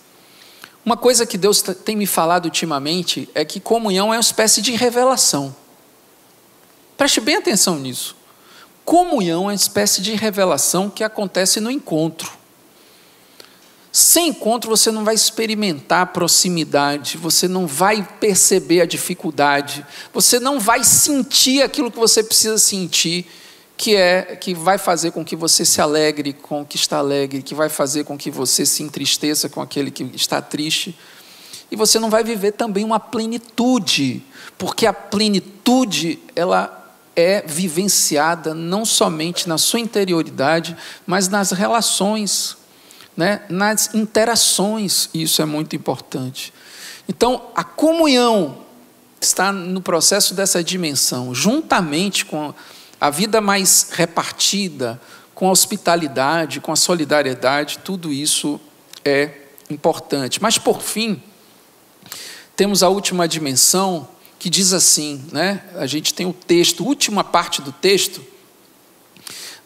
Uma 0.83 0.97
coisa 0.97 1.25
que 1.25 1.37
Deus 1.37 1.61
tem 1.61 1.95
me 1.95 2.07
falado 2.07 2.45
ultimamente 2.45 3.29
é 3.35 3.45
que 3.45 3.59
comunhão 3.59 4.13
é 4.13 4.17
uma 4.17 4.21
espécie 4.21 4.61
de 4.61 4.71
revelação. 4.71 5.55
Preste 6.97 7.21
bem 7.21 7.35
atenção 7.35 7.77
nisso. 7.77 8.15
Comunhão 8.83 9.43
é 9.43 9.47
uma 9.47 9.53
espécie 9.53 10.01
de 10.01 10.15
revelação 10.15 10.89
que 10.89 11.03
acontece 11.03 11.59
no 11.59 11.69
encontro. 11.69 12.31
Sem 13.99 14.27
encontro 14.27 14.69
você 14.69 14.91
não 14.91 15.03
vai 15.03 15.15
experimentar 15.15 16.01
a 16.01 16.05
proximidade, 16.05 17.17
você 17.17 17.47
não 17.47 17.65
vai 17.65 18.07
perceber 18.19 18.81
a 18.81 18.85
dificuldade, 18.85 19.83
você 20.13 20.39
não 20.39 20.59
vai 20.59 20.83
sentir 20.83 21.63
aquilo 21.63 21.89
que 21.89 21.97
você 21.97 22.23
precisa 22.23 22.59
sentir, 22.59 23.25
que 23.75 23.95
é 23.95 24.37
que 24.39 24.53
vai 24.53 24.77
fazer 24.77 25.09
com 25.09 25.25
que 25.25 25.35
você 25.35 25.65
se 25.65 25.81
alegre 25.81 26.31
com 26.31 26.61
o 26.61 26.65
que 26.65 26.75
está 26.75 26.99
alegre, 26.99 27.41
que 27.41 27.55
vai 27.55 27.69
fazer 27.69 28.03
com 28.03 28.15
que 28.15 28.29
você 28.29 28.67
se 28.67 28.83
entristeça 28.83 29.49
com 29.49 29.61
aquele 29.61 29.89
que 29.89 30.03
está 30.13 30.43
triste. 30.43 30.95
E 31.71 31.75
você 31.75 31.97
não 31.97 32.11
vai 32.11 32.23
viver 32.23 32.51
também 32.51 32.85
uma 32.85 32.99
plenitude, 32.99 34.23
porque 34.59 34.85
a 34.85 34.93
plenitude 34.93 36.19
ela 36.35 36.93
é 37.15 37.41
vivenciada 37.41 38.53
não 38.53 38.85
somente 38.85 39.49
na 39.49 39.57
sua 39.57 39.79
interioridade, 39.79 40.77
mas 41.03 41.27
nas 41.27 41.49
relações 41.49 42.57
né, 43.17 43.41
nas 43.49 43.95
interações, 43.95 45.09
isso 45.11 45.41
é 45.41 45.45
muito 45.45 45.75
importante. 45.75 46.53
Então, 47.09 47.49
a 47.55 47.63
comunhão 47.63 48.59
está 49.19 49.51
no 49.51 49.81
processo 49.81 50.35
dessa 50.35 50.63
dimensão, 50.63 51.33
juntamente 51.33 52.23
com 52.23 52.53
a 53.01 53.09
vida 53.09 53.41
mais 53.41 53.89
repartida, 53.91 55.01
com 55.33 55.47
a 55.47 55.51
hospitalidade, 55.51 56.61
com 56.61 56.71
a 56.71 56.75
solidariedade, 56.75 57.79
tudo 57.83 58.13
isso 58.13 58.59
é 59.03 59.31
importante. 59.69 60.41
Mas, 60.41 60.57
por 60.57 60.81
fim, 60.81 61.21
temos 62.55 62.83
a 62.83 62.89
última 62.89 63.27
dimensão 63.27 64.07
que 64.39 64.49
diz 64.49 64.73
assim, 64.73 65.25
né? 65.31 65.63
A 65.75 65.87
gente 65.87 66.13
tem 66.13 66.25
o 66.25 66.33
texto, 66.33 66.85
última 66.85 67.23
parte 67.23 67.61
do 67.61 67.71
texto, 67.71 68.23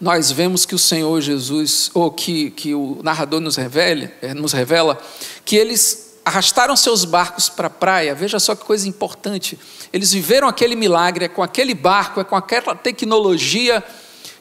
nós 0.02 0.32
vemos 0.32 0.66
que 0.66 0.74
o 0.74 0.80
Senhor 0.80 1.22
Jesus, 1.22 1.92
ou 1.94 2.10
que, 2.10 2.50
que 2.50 2.74
o 2.74 3.00
narrador 3.04 3.40
nos 3.40 3.56
revela, 3.56 4.12
eh, 4.20 4.34
nos 4.34 4.52
revela, 4.52 5.00
que 5.46 5.56
eles 5.56 6.18
arrastaram 6.26 6.76
seus 6.76 7.06
barcos 7.06 7.50
para 7.50 7.68
a 7.68 7.70
praia. 7.70 8.16
Veja 8.16 8.40
só 8.40 8.56
que 8.56 8.66
coisa 8.66 8.90
importante. 8.90 9.60
Eles 9.94 10.12
viveram 10.12 10.48
aquele 10.48 10.76
milagre, 10.76 11.26
é 11.26 11.28
com 11.28 11.44
aquele 11.44 11.76
barco, 11.76 12.20
é 12.20 12.24
com 12.24 12.36
aquela 12.36 12.74
tecnologia 12.74 13.84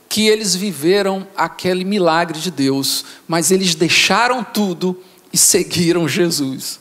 que 0.08 0.26
eles 0.26 0.56
viveram 0.56 1.28
aquele 1.36 1.84
milagre 1.84 2.40
de 2.40 2.50
Deus, 2.50 3.04
mas 3.28 3.50
eles 3.50 3.74
deixaram 3.74 4.42
tudo 4.42 4.98
e 5.30 5.36
seguiram 5.36 6.08
Jesus. 6.08 6.80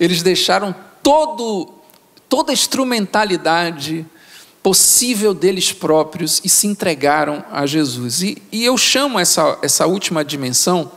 Eles 0.00 0.22
deixaram 0.22 0.74
todo 1.02 1.74
toda 2.28 2.52
a 2.52 2.54
instrumentalidade 2.54 4.06
possível 4.62 5.32
deles 5.32 5.72
próprios 5.72 6.40
e 6.44 6.48
se 6.48 6.66
entregaram 6.66 7.44
a 7.50 7.66
Jesus. 7.66 8.22
E, 8.22 8.42
e 8.52 8.64
eu 8.64 8.76
chamo 8.76 9.18
essa, 9.18 9.58
essa 9.62 9.86
última 9.86 10.24
dimensão 10.24 10.92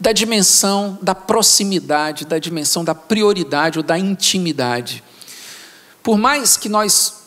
da 0.00 0.12
dimensão 0.12 0.98
da 1.02 1.14
proximidade, 1.14 2.24
da 2.24 2.38
dimensão 2.38 2.84
da 2.84 2.94
prioridade 2.94 3.78
ou 3.78 3.82
da 3.82 3.98
intimidade. 3.98 5.04
Por 6.02 6.16
mais 6.16 6.56
que 6.56 6.68
nós 6.68 7.18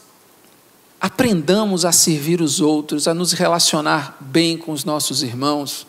aprendamos 0.99 1.85
a 1.85 1.91
servir 1.91 2.41
os 2.41 2.59
outros, 2.59 3.07
a 3.07 3.13
nos 3.13 3.31
relacionar 3.33 4.17
bem 4.19 4.57
com 4.57 4.71
os 4.71 4.83
nossos 4.83 5.23
irmãos, 5.23 5.85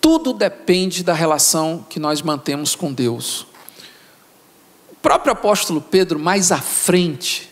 tudo 0.00 0.32
depende 0.32 1.04
da 1.04 1.12
relação 1.12 1.84
que 1.88 2.00
nós 2.00 2.22
mantemos 2.22 2.74
com 2.74 2.92
Deus. 2.92 3.46
Próprio 5.02 5.32
apóstolo 5.32 5.80
Pedro, 5.80 6.18
mais 6.18 6.52
à 6.52 6.58
frente, 6.58 7.50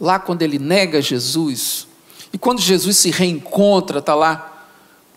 lá 0.00 0.18
quando 0.18 0.42
ele 0.42 0.58
nega 0.58 1.00
Jesus, 1.00 1.86
e 2.32 2.38
quando 2.38 2.60
Jesus 2.60 2.96
se 2.96 3.10
reencontra, 3.10 4.00
está 4.00 4.14
lá 4.14 4.66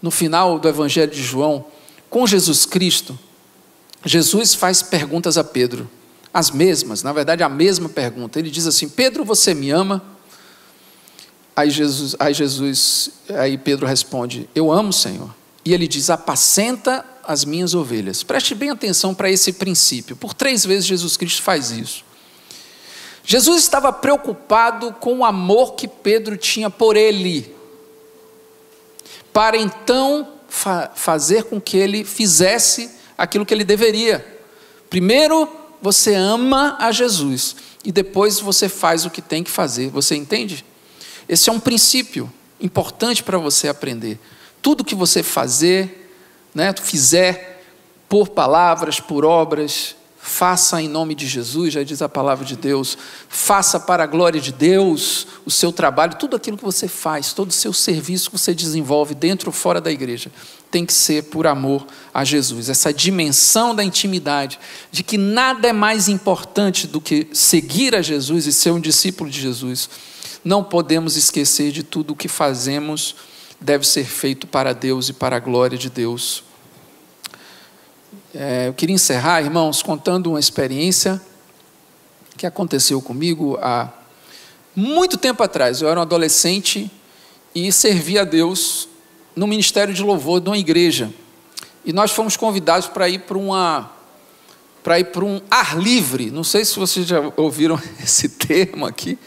no 0.01 0.09
final 0.09 0.57
do 0.57 0.67
Evangelho 0.67 1.11
de 1.11 1.21
João, 1.21 1.65
com 2.09 2.25
Jesus 2.25 2.65
Cristo, 2.65 3.17
Jesus 4.03 4.55
faz 4.55 4.81
perguntas 4.81 5.37
a 5.37 5.43
Pedro, 5.43 5.89
as 6.33 6.49
mesmas, 6.49 7.03
na 7.03 7.13
verdade 7.13 7.43
a 7.43 7.49
mesma 7.49 7.89
pergunta. 7.89 8.39
Ele 8.39 8.49
diz 8.49 8.65
assim: 8.65 8.89
Pedro, 8.89 9.23
você 9.23 9.53
me 9.53 9.69
ama? 9.69 10.01
Aí 11.55 11.69
Jesus, 11.69 12.15
aí 12.17 12.33
Jesus, 12.33 13.11
aí 13.29 13.57
Pedro 13.57 13.85
responde: 13.85 14.49
Eu 14.55 14.71
amo, 14.71 14.91
Senhor. 14.91 15.29
E 15.63 15.73
ele 15.73 15.87
diz: 15.87 16.09
Apacenta 16.09 17.05
as 17.31 17.45
minhas 17.45 17.73
ovelhas. 17.73 18.23
Preste 18.23 18.53
bem 18.53 18.69
atenção 18.69 19.13
para 19.13 19.29
esse 19.29 19.53
princípio. 19.53 20.15
Por 20.15 20.33
três 20.33 20.65
vezes 20.65 20.85
Jesus 20.85 21.17
Cristo 21.17 21.41
faz 21.41 21.71
isso. 21.71 22.03
Jesus 23.23 23.61
estava 23.61 23.93
preocupado 23.93 24.93
com 24.93 25.19
o 25.19 25.25
amor 25.25 25.73
que 25.75 25.87
Pedro 25.87 26.35
tinha 26.37 26.69
por 26.69 26.97
ele, 26.97 27.55
para 29.31 29.57
então 29.57 30.33
fa 30.49 30.91
fazer 30.95 31.43
com 31.45 31.61
que 31.61 31.77
ele 31.77 32.03
fizesse 32.03 32.89
aquilo 33.17 33.45
que 33.45 33.53
ele 33.53 33.63
deveria. 33.63 34.25
Primeiro, 34.89 35.47
você 35.81 36.15
ama 36.15 36.75
a 36.79 36.91
Jesus, 36.91 37.55
e 37.85 37.91
depois 37.91 38.39
você 38.39 38.67
faz 38.67 39.05
o 39.05 39.09
que 39.09 39.21
tem 39.21 39.43
que 39.43 39.51
fazer. 39.51 39.89
Você 39.89 40.15
entende? 40.15 40.65
Esse 41.29 41.49
é 41.49 41.53
um 41.53 41.59
princípio 41.59 42.31
importante 42.59 43.23
para 43.23 43.37
você 43.37 43.67
aprender. 43.67 44.19
Tudo 44.61 44.83
que 44.83 44.93
você 44.93 45.23
fazer, 45.23 46.00
né, 46.53 46.73
fizer 46.81 47.63
por 48.07 48.29
palavras, 48.29 48.99
por 48.99 49.23
obras, 49.23 49.95
faça 50.23 50.79
em 50.79 50.87
nome 50.87 51.15
de 51.15 51.25
Jesus, 51.25 51.73
já 51.73 51.81
diz 51.81 51.99
a 52.01 52.07
palavra 52.07 52.45
de 52.45 52.55
Deus, 52.55 52.95
faça 53.27 53.79
para 53.79 54.03
a 54.03 54.07
glória 54.07 54.39
de 54.39 54.51
Deus 54.51 55.25
o 55.45 55.49
seu 55.49 55.71
trabalho, 55.71 56.15
tudo 56.15 56.35
aquilo 56.35 56.57
que 56.57 56.63
você 56.63 56.87
faz, 56.87 57.33
todo 57.33 57.49
o 57.49 57.53
seu 57.53 57.73
serviço 57.73 58.29
que 58.29 58.37
você 58.37 58.53
desenvolve 58.53 59.15
dentro 59.15 59.49
ou 59.49 59.53
fora 59.53 59.81
da 59.81 59.91
igreja, 59.91 60.31
tem 60.69 60.85
que 60.85 60.93
ser 60.93 61.23
por 61.23 61.47
amor 61.47 61.87
a 62.13 62.23
Jesus. 62.23 62.69
Essa 62.69 62.93
dimensão 62.93 63.73
da 63.73 63.83
intimidade, 63.83 64.59
de 64.91 65.03
que 65.03 65.17
nada 65.17 65.67
é 65.67 65.73
mais 65.73 66.07
importante 66.07 66.85
do 66.85 67.01
que 67.01 67.27
seguir 67.33 67.95
a 67.95 68.01
Jesus 68.01 68.45
e 68.45 68.53
ser 68.53 68.71
um 68.71 68.79
discípulo 68.79 69.29
de 69.29 69.41
Jesus. 69.41 69.89
Não 70.45 70.63
podemos 70.63 71.17
esquecer 71.17 71.71
de 71.71 71.81
tudo 71.81 72.13
o 72.13 72.15
que 72.15 72.27
fazemos 72.27 73.15
deve 73.61 73.87
ser 73.87 74.05
feito 74.05 74.47
para 74.47 74.73
Deus 74.73 75.09
e 75.09 75.13
para 75.13 75.35
a 75.35 75.39
glória 75.39 75.77
de 75.77 75.89
Deus. 75.89 76.43
É, 78.33 78.67
eu 78.67 78.73
queria 78.73 78.95
encerrar, 78.95 79.41
irmãos, 79.41 79.83
contando 79.83 80.31
uma 80.31 80.39
experiência 80.39 81.21
que 82.35 82.47
aconteceu 82.47 82.99
comigo 83.01 83.59
há 83.61 83.89
muito 84.75 85.15
tempo 85.15 85.43
atrás. 85.43 85.81
Eu 85.81 85.89
era 85.89 85.99
um 85.99 86.01
adolescente 86.01 86.89
e 87.53 87.71
servia 87.71 88.21
a 88.21 88.25
Deus 88.25 88.89
no 89.35 89.45
ministério 89.45 89.93
de 89.93 90.01
louvor 90.01 90.41
de 90.41 90.49
uma 90.49 90.57
igreja. 90.57 91.13
E 91.85 91.93
nós 91.93 92.11
fomos 92.11 92.35
convidados 92.35 92.87
para 92.87 93.07
ir 93.07 93.19
para 93.19 93.37
uma 93.37 93.91
para 94.81 94.99
ir 94.99 95.05
para 95.05 95.23
um 95.23 95.39
ar 95.51 95.77
livre. 95.77 96.31
Não 96.31 96.43
sei 96.43 96.65
se 96.65 96.79
vocês 96.79 97.05
já 97.05 97.31
ouviram 97.37 97.79
esse 98.03 98.29
termo 98.29 98.87
aqui. 98.87 99.19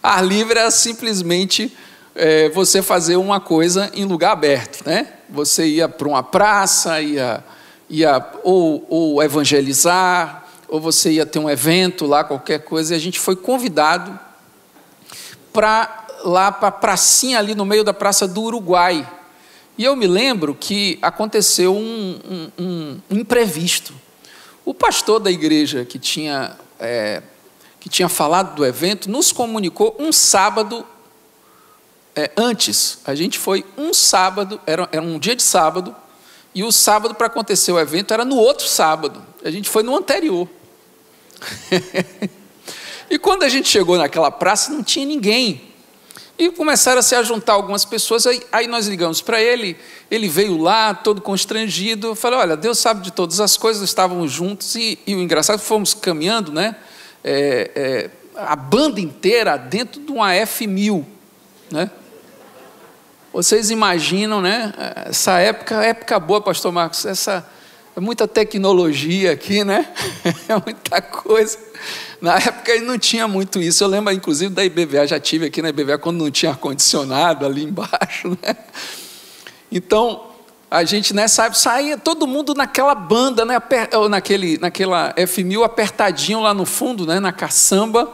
Ar 0.00 0.24
livre 0.24 0.56
é 0.56 0.70
simplesmente 0.70 1.76
é, 2.18 2.48
você 2.48 2.82
fazer 2.82 3.16
uma 3.16 3.40
coisa 3.40 3.90
em 3.94 4.04
lugar 4.04 4.32
aberto, 4.32 4.84
né? 4.84 5.06
Você 5.30 5.66
ia 5.66 5.88
para 5.88 6.08
uma 6.08 6.22
praça, 6.22 7.00
ia 7.00 7.42
ia 7.88 8.24
ou, 8.42 8.86
ou 8.88 9.22
evangelizar, 9.22 10.46
ou 10.68 10.80
você 10.80 11.12
ia 11.12 11.24
ter 11.24 11.38
um 11.38 11.48
evento 11.48 12.06
lá, 12.06 12.22
qualquer 12.22 12.60
coisa, 12.60 12.92
e 12.92 12.96
a 12.96 13.00
gente 13.00 13.18
foi 13.18 13.34
convidado 13.34 14.18
para 15.52 16.06
lá 16.24 16.52
para 16.52 16.68
a 16.68 16.72
pracinha 16.72 17.38
ali 17.38 17.54
no 17.54 17.64
meio 17.64 17.84
da 17.84 17.94
Praça 17.94 18.26
do 18.26 18.42
Uruguai. 18.42 19.08
E 19.78 19.84
eu 19.84 19.94
me 19.94 20.06
lembro 20.06 20.54
que 20.54 20.98
aconteceu 21.00 21.74
um, 21.74 22.18
um, 22.28 22.50
um, 22.58 23.00
imprevisto. 23.10 23.94
O 24.64 24.74
pastor 24.74 25.20
da 25.20 25.30
igreja 25.30 25.84
que 25.84 25.98
tinha, 25.98 26.56
é, 26.80 27.22
que 27.78 27.88
tinha 27.88 28.08
falado 28.08 28.56
do 28.56 28.66
evento 28.66 29.08
nos 29.08 29.30
comunicou 29.30 29.96
um 29.98 30.12
sábado 30.12 30.84
é, 32.18 32.32
antes. 32.36 32.98
A 33.04 33.14
gente 33.14 33.38
foi 33.38 33.64
um 33.76 33.94
sábado, 33.94 34.60
era, 34.66 34.88
era 34.90 35.00
um 35.00 35.20
dia 35.20 35.36
de 35.36 35.42
sábado, 35.42 35.94
e 36.52 36.64
o 36.64 36.72
sábado 36.72 37.14
para 37.14 37.28
acontecer 37.28 37.70
o 37.70 37.78
evento 37.78 38.12
era 38.12 38.24
no 38.24 38.34
outro 38.34 38.66
sábado. 38.66 39.24
A 39.44 39.50
gente 39.52 39.68
foi 39.68 39.84
no 39.84 39.96
anterior. 39.96 40.48
e 43.08 43.16
quando 43.20 43.44
a 43.44 43.48
gente 43.48 43.68
chegou 43.68 43.96
naquela 43.96 44.32
praça, 44.32 44.72
não 44.72 44.82
tinha 44.82 45.06
ninguém. 45.06 45.62
E 46.36 46.50
começaram 46.50 46.98
a 46.98 47.02
se 47.02 47.22
juntar 47.22 47.52
algumas 47.52 47.84
pessoas, 47.84 48.26
aí, 48.26 48.42
aí 48.50 48.66
nós 48.66 48.88
ligamos 48.88 49.22
para 49.22 49.40
ele, 49.40 49.76
ele 50.10 50.28
veio 50.28 50.56
lá, 50.56 50.94
todo 50.94 51.20
constrangido, 51.20 52.16
falei, 52.16 52.40
olha, 52.40 52.56
Deus 52.56 52.78
sabe 52.78 53.02
de 53.02 53.12
todas 53.12 53.38
as 53.38 53.56
coisas, 53.56 53.82
estávamos 53.82 54.32
juntos, 54.32 54.74
e, 54.74 54.98
e 55.04 55.16
o 55.16 55.20
engraçado, 55.20 55.58
fomos 55.58 55.94
caminhando, 55.94 56.52
né, 56.52 56.76
é, 57.24 57.70
é, 57.74 58.10
a 58.36 58.54
banda 58.54 59.00
inteira 59.00 59.56
dentro 59.56 60.00
de 60.00 60.12
uma 60.12 60.30
F1000, 60.32 61.04
né, 61.72 61.90
vocês 63.32 63.70
imaginam, 63.70 64.40
né? 64.40 64.72
Essa 65.06 65.38
época, 65.38 65.84
época 65.84 66.18
boa, 66.18 66.40
pastor 66.40 66.72
Marcos, 66.72 67.04
essa 67.04 67.46
é 67.94 68.00
muita 68.00 68.26
tecnologia 68.26 69.32
aqui, 69.32 69.64
né? 69.64 69.86
É 70.48 70.54
muita 70.54 71.02
coisa. 71.02 71.58
Na 72.20 72.36
época 72.36 72.74
não 72.80 72.98
tinha 72.98 73.28
muito 73.28 73.60
isso. 73.60 73.84
Eu 73.84 73.88
lembro, 73.88 74.12
inclusive, 74.12 74.52
da 74.52 74.64
IBVA, 74.64 75.06
já 75.06 75.20
tive 75.20 75.46
aqui 75.46 75.60
na 75.60 75.68
IBVA 75.68 75.98
quando 75.98 76.18
não 76.18 76.30
tinha 76.30 76.52
ar-condicionado 76.52 77.44
ali 77.44 77.64
embaixo, 77.64 78.30
né? 78.42 78.56
Então, 79.70 80.28
a 80.70 80.84
gente 80.84 81.14
nessa 81.14 81.44
época 81.44 81.58
saía 81.58 81.98
todo 81.98 82.26
mundo 82.26 82.54
naquela 82.54 82.94
banda, 82.94 83.44
né? 83.44 83.60
naquele, 84.08 84.58
naquela 84.58 85.12
F1000 85.14 85.64
apertadinho 85.64 86.40
lá 86.40 86.54
no 86.54 86.64
fundo, 86.64 87.06
né? 87.06 87.20
na 87.20 87.32
caçamba 87.32 88.08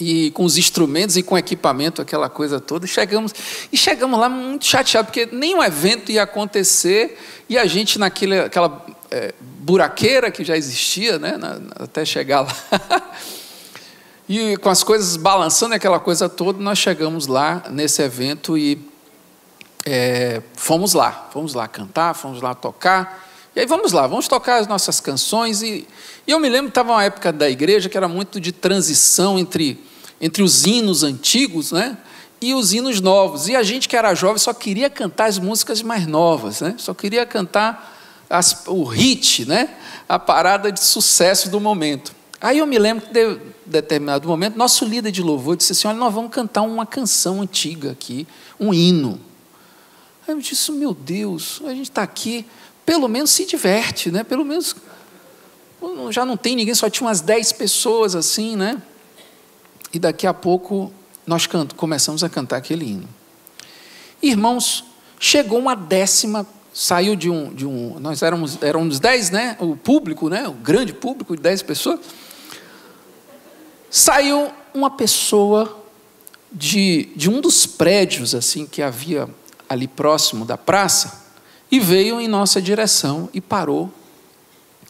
e 0.00 0.30
com 0.30 0.44
os 0.44 0.56
instrumentos 0.56 1.16
e 1.16 1.22
com 1.22 1.36
equipamento, 1.36 2.00
aquela 2.00 2.28
coisa 2.28 2.58
toda, 2.58 2.86
chegamos, 2.86 3.32
e 3.70 3.76
chegamos 3.76 4.18
lá 4.18 4.28
muito 4.28 4.64
chateados, 4.64 5.10
porque 5.10 5.28
nenhum 5.30 5.62
evento 5.62 6.10
ia 6.10 6.22
acontecer, 6.22 7.18
e 7.48 7.58
a 7.58 7.66
gente 7.66 7.98
naquele, 7.98 8.40
aquela 8.40 8.84
é, 9.10 9.34
buraqueira 9.40 10.30
que 10.30 10.42
já 10.42 10.56
existia, 10.56 11.18
né, 11.18 11.36
na, 11.36 11.60
até 11.78 12.04
chegar 12.04 12.40
lá, 12.40 12.56
e 14.26 14.56
com 14.56 14.70
as 14.70 14.82
coisas 14.82 15.16
balançando 15.16 15.74
aquela 15.74 16.00
coisa 16.00 16.28
toda, 16.28 16.58
nós 16.62 16.78
chegamos 16.78 17.26
lá 17.26 17.64
nesse 17.68 18.00
evento 18.00 18.56
e 18.56 18.80
é, 19.84 20.40
fomos 20.54 20.94
lá, 20.94 21.28
fomos 21.30 21.52
lá 21.52 21.68
cantar, 21.68 22.14
fomos 22.14 22.40
lá 22.40 22.54
tocar, 22.54 23.28
e 23.54 23.60
aí 23.60 23.66
vamos 23.66 23.92
lá, 23.92 24.06
vamos 24.06 24.28
tocar 24.28 24.56
as 24.56 24.66
nossas 24.66 24.98
canções, 24.98 25.60
e, 25.60 25.86
e 26.26 26.30
eu 26.30 26.40
me 26.40 26.48
lembro 26.48 26.68
estava 26.68 26.92
uma 26.92 27.04
época 27.04 27.30
da 27.30 27.50
igreja 27.50 27.88
que 27.88 27.96
era 27.98 28.08
muito 28.08 28.40
de 28.40 28.52
transição 28.52 29.38
entre 29.38 29.89
entre 30.20 30.42
os 30.42 30.66
hinos 30.66 31.02
antigos, 31.02 31.72
né? 31.72 31.96
E 32.40 32.54
os 32.54 32.72
hinos 32.72 33.00
novos. 33.00 33.48
E 33.48 33.56
a 33.56 33.62
gente 33.62 33.88
que 33.88 33.96
era 33.96 34.14
jovem 34.14 34.38
só 34.38 34.52
queria 34.52 34.90
cantar 34.90 35.26
as 35.26 35.38
músicas 35.38 35.82
mais 35.82 36.06
novas, 36.06 36.60
né? 36.60 36.74
Só 36.78 36.92
queria 36.92 37.24
cantar 37.24 37.96
as, 38.28 38.64
o 38.66 38.84
hit, 38.84 39.46
né? 39.46 39.70
A 40.08 40.18
parada 40.18 40.70
de 40.70 40.82
sucesso 40.82 41.48
do 41.50 41.60
momento. 41.60 42.14
Aí 42.40 42.58
eu 42.58 42.66
me 42.66 42.78
lembro 42.78 43.06
que, 43.06 43.12
de 43.12 43.40
determinado 43.66 44.26
momento, 44.26 44.56
nosso 44.56 44.84
líder 44.84 45.10
de 45.10 45.22
louvor 45.22 45.56
disse 45.56 45.72
assim: 45.72 45.88
Olha, 45.88 45.98
nós 45.98 46.12
vamos 46.12 46.30
cantar 46.30 46.62
uma 46.62 46.86
canção 46.86 47.42
antiga 47.42 47.92
aqui, 47.92 48.26
um 48.58 48.72
hino. 48.72 49.20
Aí 50.26 50.34
eu 50.34 50.40
disse: 50.40 50.72
Meu 50.72 50.94
Deus, 50.94 51.60
a 51.64 51.70
gente 51.70 51.90
está 51.90 52.02
aqui, 52.02 52.46
pelo 52.86 53.08
menos 53.08 53.30
se 53.30 53.44
diverte, 53.44 54.10
né? 54.10 54.24
Pelo 54.24 54.44
menos. 54.44 54.74
Já 56.10 56.26
não 56.26 56.36
tem 56.36 56.56
ninguém, 56.56 56.74
só 56.74 56.90
tinha 56.90 57.06
umas 57.06 57.22
dez 57.22 57.52
pessoas 57.52 58.14
assim, 58.14 58.54
né? 58.54 58.82
E 59.92 59.98
daqui 59.98 60.26
a 60.26 60.34
pouco 60.34 60.92
nós 61.26 61.48
começamos 61.76 62.24
a 62.24 62.28
cantar 62.28 62.56
aquele 62.56 62.84
hino. 62.84 63.08
Irmãos, 64.22 64.84
chegou 65.18 65.58
uma 65.58 65.74
décima, 65.74 66.46
saiu 66.72 67.16
de 67.16 67.30
um, 67.30 67.52
de 67.52 67.66
um 67.66 67.98
nós 68.00 68.22
éramos, 68.22 68.62
éramos 68.62 69.00
dez, 69.00 69.30
né? 69.30 69.56
O 69.60 69.76
público, 69.76 70.28
né? 70.28 70.46
O 70.48 70.52
grande 70.52 70.92
público 70.92 71.36
de 71.36 71.42
dez 71.42 71.62
pessoas. 71.62 72.00
Saiu 73.90 74.50
uma 74.72 74.90
pessoa 74.90 75.84
de, 76.52 77.08
de 77.16 77.28
um 77.28 77.40
dos 77.40 77.66
prédios 77.66 78.34
assim 78.34 78.66
que 78.66 78.82
havia 78.82 79.28
ali 79.68 79.86
próximo 79.86 80.44
da 80.44 80.58
praça 80.58 81.24
e 81.70 81.78
veio 81.78 82.20
em 82.20 82.28
nossa 82.28 82.60
direção 82.60 83.28
e 83.32 83.40
parou 83.40 83.92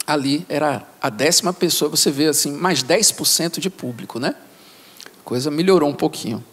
ali. 0.05 0.45
Era 0.49 0.87
a 1.01 1.09
décima 1.09 1.53
pessoa, 1.53 1.89
você 1.89 2.09
vê 2.09 2.27
assim, 2.27 2.51
mais 2.51 2.83
10% 2.83 3.59
de 3.59 3.69
público, 3.69 4.19
né? 4.19 4.35
Coisa 5.21 5.49
melhorou 5.49 5.89
um 5.89 5.93
pouquinho. 5.93 6.43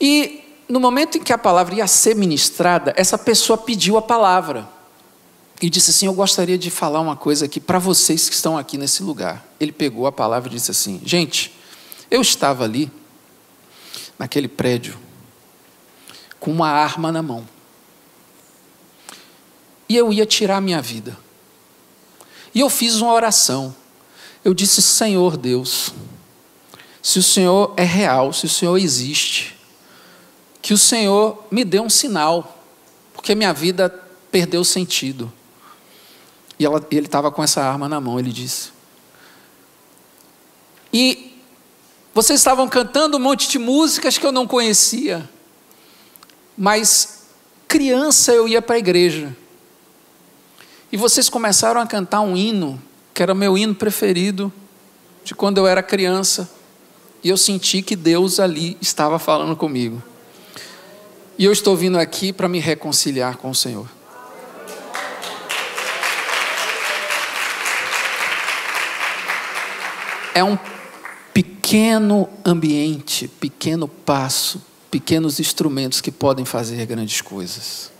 E 0.00 0.44
no 0.68 0.78
momento 0.78 1.18
em 1.18 1.22
que 1.22 1.32
a 1.32 1.38
palavra 1.38 1.76
ia 1.76 1.86
ser 1.86 2.14
ministrada, 2.14 2.92
essa 2.96 3.16
pessoa 3.16 3.56
pediu 3.56 3.96
a 3.96 4.02
palavra. 4.02 4.68
e 5.60 5.68
disse 5.68 5.90
assim: 5.90 6.06
Eu 6.06 6.12
gostaria 6.12 6.58
de 6.58 6.70
falar 6.70 7.00
uma 7.00 7.16
coisa 7.16 7.46
aqui 7.46 7.58
para 7.58 7.78
vocês 7.78 8.28
que 8.28 8.34
estão 8.34 8.56
aqui 8.56 8.78
nesse 8.78 9.02
lugar. 9.02 9.44
Ele 9.58 9.72
pegou 9.72 10.06
a 10.06 10.12
palavra 10.12 10.48
e 10.48 10.52
disse 10.52 10.70
assim: 10.70 11.00
Gente, 11.04 11.52
eu 12.10 12.20
estava 12.20 12.64
ali, 12.64 12.90
naquele 14.18 14.48
prédio, 14.48 14.96
com 16.38 16.50
uma 16.50 16.68
arma 16.68 17.10
na 17.10 17.22
mão. 17.22 17.46
E 19.88 19.96
eu 19.96 20.12
ia 20.12 20.26
tirar 20.26 20.60
minha 20.60 20.82
vida. 20.82 21.18
E 22.54 22.60
eu 22.60 22.68
fiz 22.68 22.96
uma 22.96 23.12
oração. 23.12 23.74
Eu 24.44 24.54
disse: 24.54 24.80
Senhor 24.82 25.36
Deus, 25.36 25.92
se 27.08 27.18
o 27.18 27.22
Senhor 27.22 27.72
é 27.74 27.84
real, 27.84 28.34
se 28.34 28.44
o 28.44 28.48
Senhor 28.50 28.76
existe, 28.76 29.56
que 30.60 30.74
o 30.74 30.76
Senhor 30.78 31.42
me 31.50 31.64
dê 31.64 31.80
um 31.80 31.88
sinal, 31.88 32.62
porque 33.14 33.34
minha 33.34 33.50
vida 33.54 33.88
perdeu 34.30 34.62
sentido. 34.62 35.32
E 36.58 36.66
ela, 36.66 36.86
ele 36.90 37.06
estava 37.06 37.30
com 37.30 37.42
essa 37.42 37.62
arma 37.62 37.88
na 37.88 37.98
mão, 37.98 38.20
ele 38.20 38.30
disse. 38.30 38.72
E 40.92 41.34
vocês 42.12 42.38
estavam 42.38 42.68
cantando 42.68 43.16
um 43.16 43.20
monte 43.20 43.48
de 43.48 43.58
músicas 43.58 44.18
que 44.18 44.26
eu 44.26 44.32
não 44.32 44.46
conhecia, 44.46 45.26
mas 46.58 47.22
criança 47.66 48.34
eu 48.34 48.46
ia 48.46 48.60
para 48.60 48.76
a 48.76 48.80
igreja. 48.80 49.34
E 50.92 50.98
vocês 50.98 51.30
começaram 51.30 51.80
a 51.80 51.86
cantar 51.86 52.20
um 52.20 52.36
hino, 52.36 52.78
que 53.14 53.22
era 53.22 53.34
meu 53.34 53.56
hino 53.56 53.74
preferido, 53.74 54.52
de 55.24 55.34
quando 55.34 55.56
eu 55.56 55.66
era 55.66 55.82
criança. 55.82 56.57
E 57.22 57.28
eu 57.28 57.36
senti 57.36 57.82
que 57.82 57.96
Deus 57.96 58.38
ali 58.38 58.76
estava 58.80 59.18
falando 59.18 59.56
comigo. 59.56 60.02
E 61.38 61.44
eu 61.44 61.52
estou 61.52 61.76
vindo 61.76 61.98
aqui 61.98 62.32
para 62.32 62.48
me 62.48 62.58
reconciliar 62.58 63.36
com 63.36 63.50
o 63.50 63.54
Senhor. 63.54 63.88
É 70.34 70.44
um 70.44 70.56
pequeno 71.34 72.28
ambiente, 72.44 73.26
pequeno 73.26 73.88
passo, 73.88 74.62
pequenos 74.90 75.40
instrumentos 75.40 76.00
que 76.00 76.12
podem 76.12 76.44
fazer 76.44 76.86
grandes 76.86 77.20
coisas. 77.20 77.90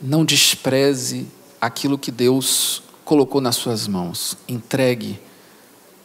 Não 0.00 0.24
despreze 0.24 1.26
aquilo 1.60 1.98
que 1.98 2.10
Deus 2.10 2.82
colocou 3.04 3.40
nas 3.40 3.56
suas 3.56 3.86
mãos. 3.86 4.36
Entregue, 4.48 5.20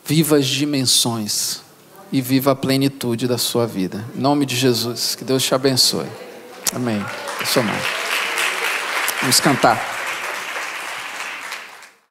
viva 0.06 0.38
as 0.38 0.45
dimensões 0.45 1.62
e 2.12 2.22
viva 2.22 2.52
a 2.52 2.56
plenitude 2.56 3.28
da 3.28 3.38
sua 3.38 3.66
vida. 3.66 4.04
Em 4.16 4.20
nome 4.20 4.45
de 4.45 4.56
Jesus, 4.56 5.16
que 5.16 5.24
Deus 5.24 5.43
te 5.43 5.56
abençoe. 5.56 6.08
Amém. 6.74 7.04
Eu 7.39 7.45
sou. 7.45 7.64
Vamos 9.22 9.39
cantar. 9.39 10.01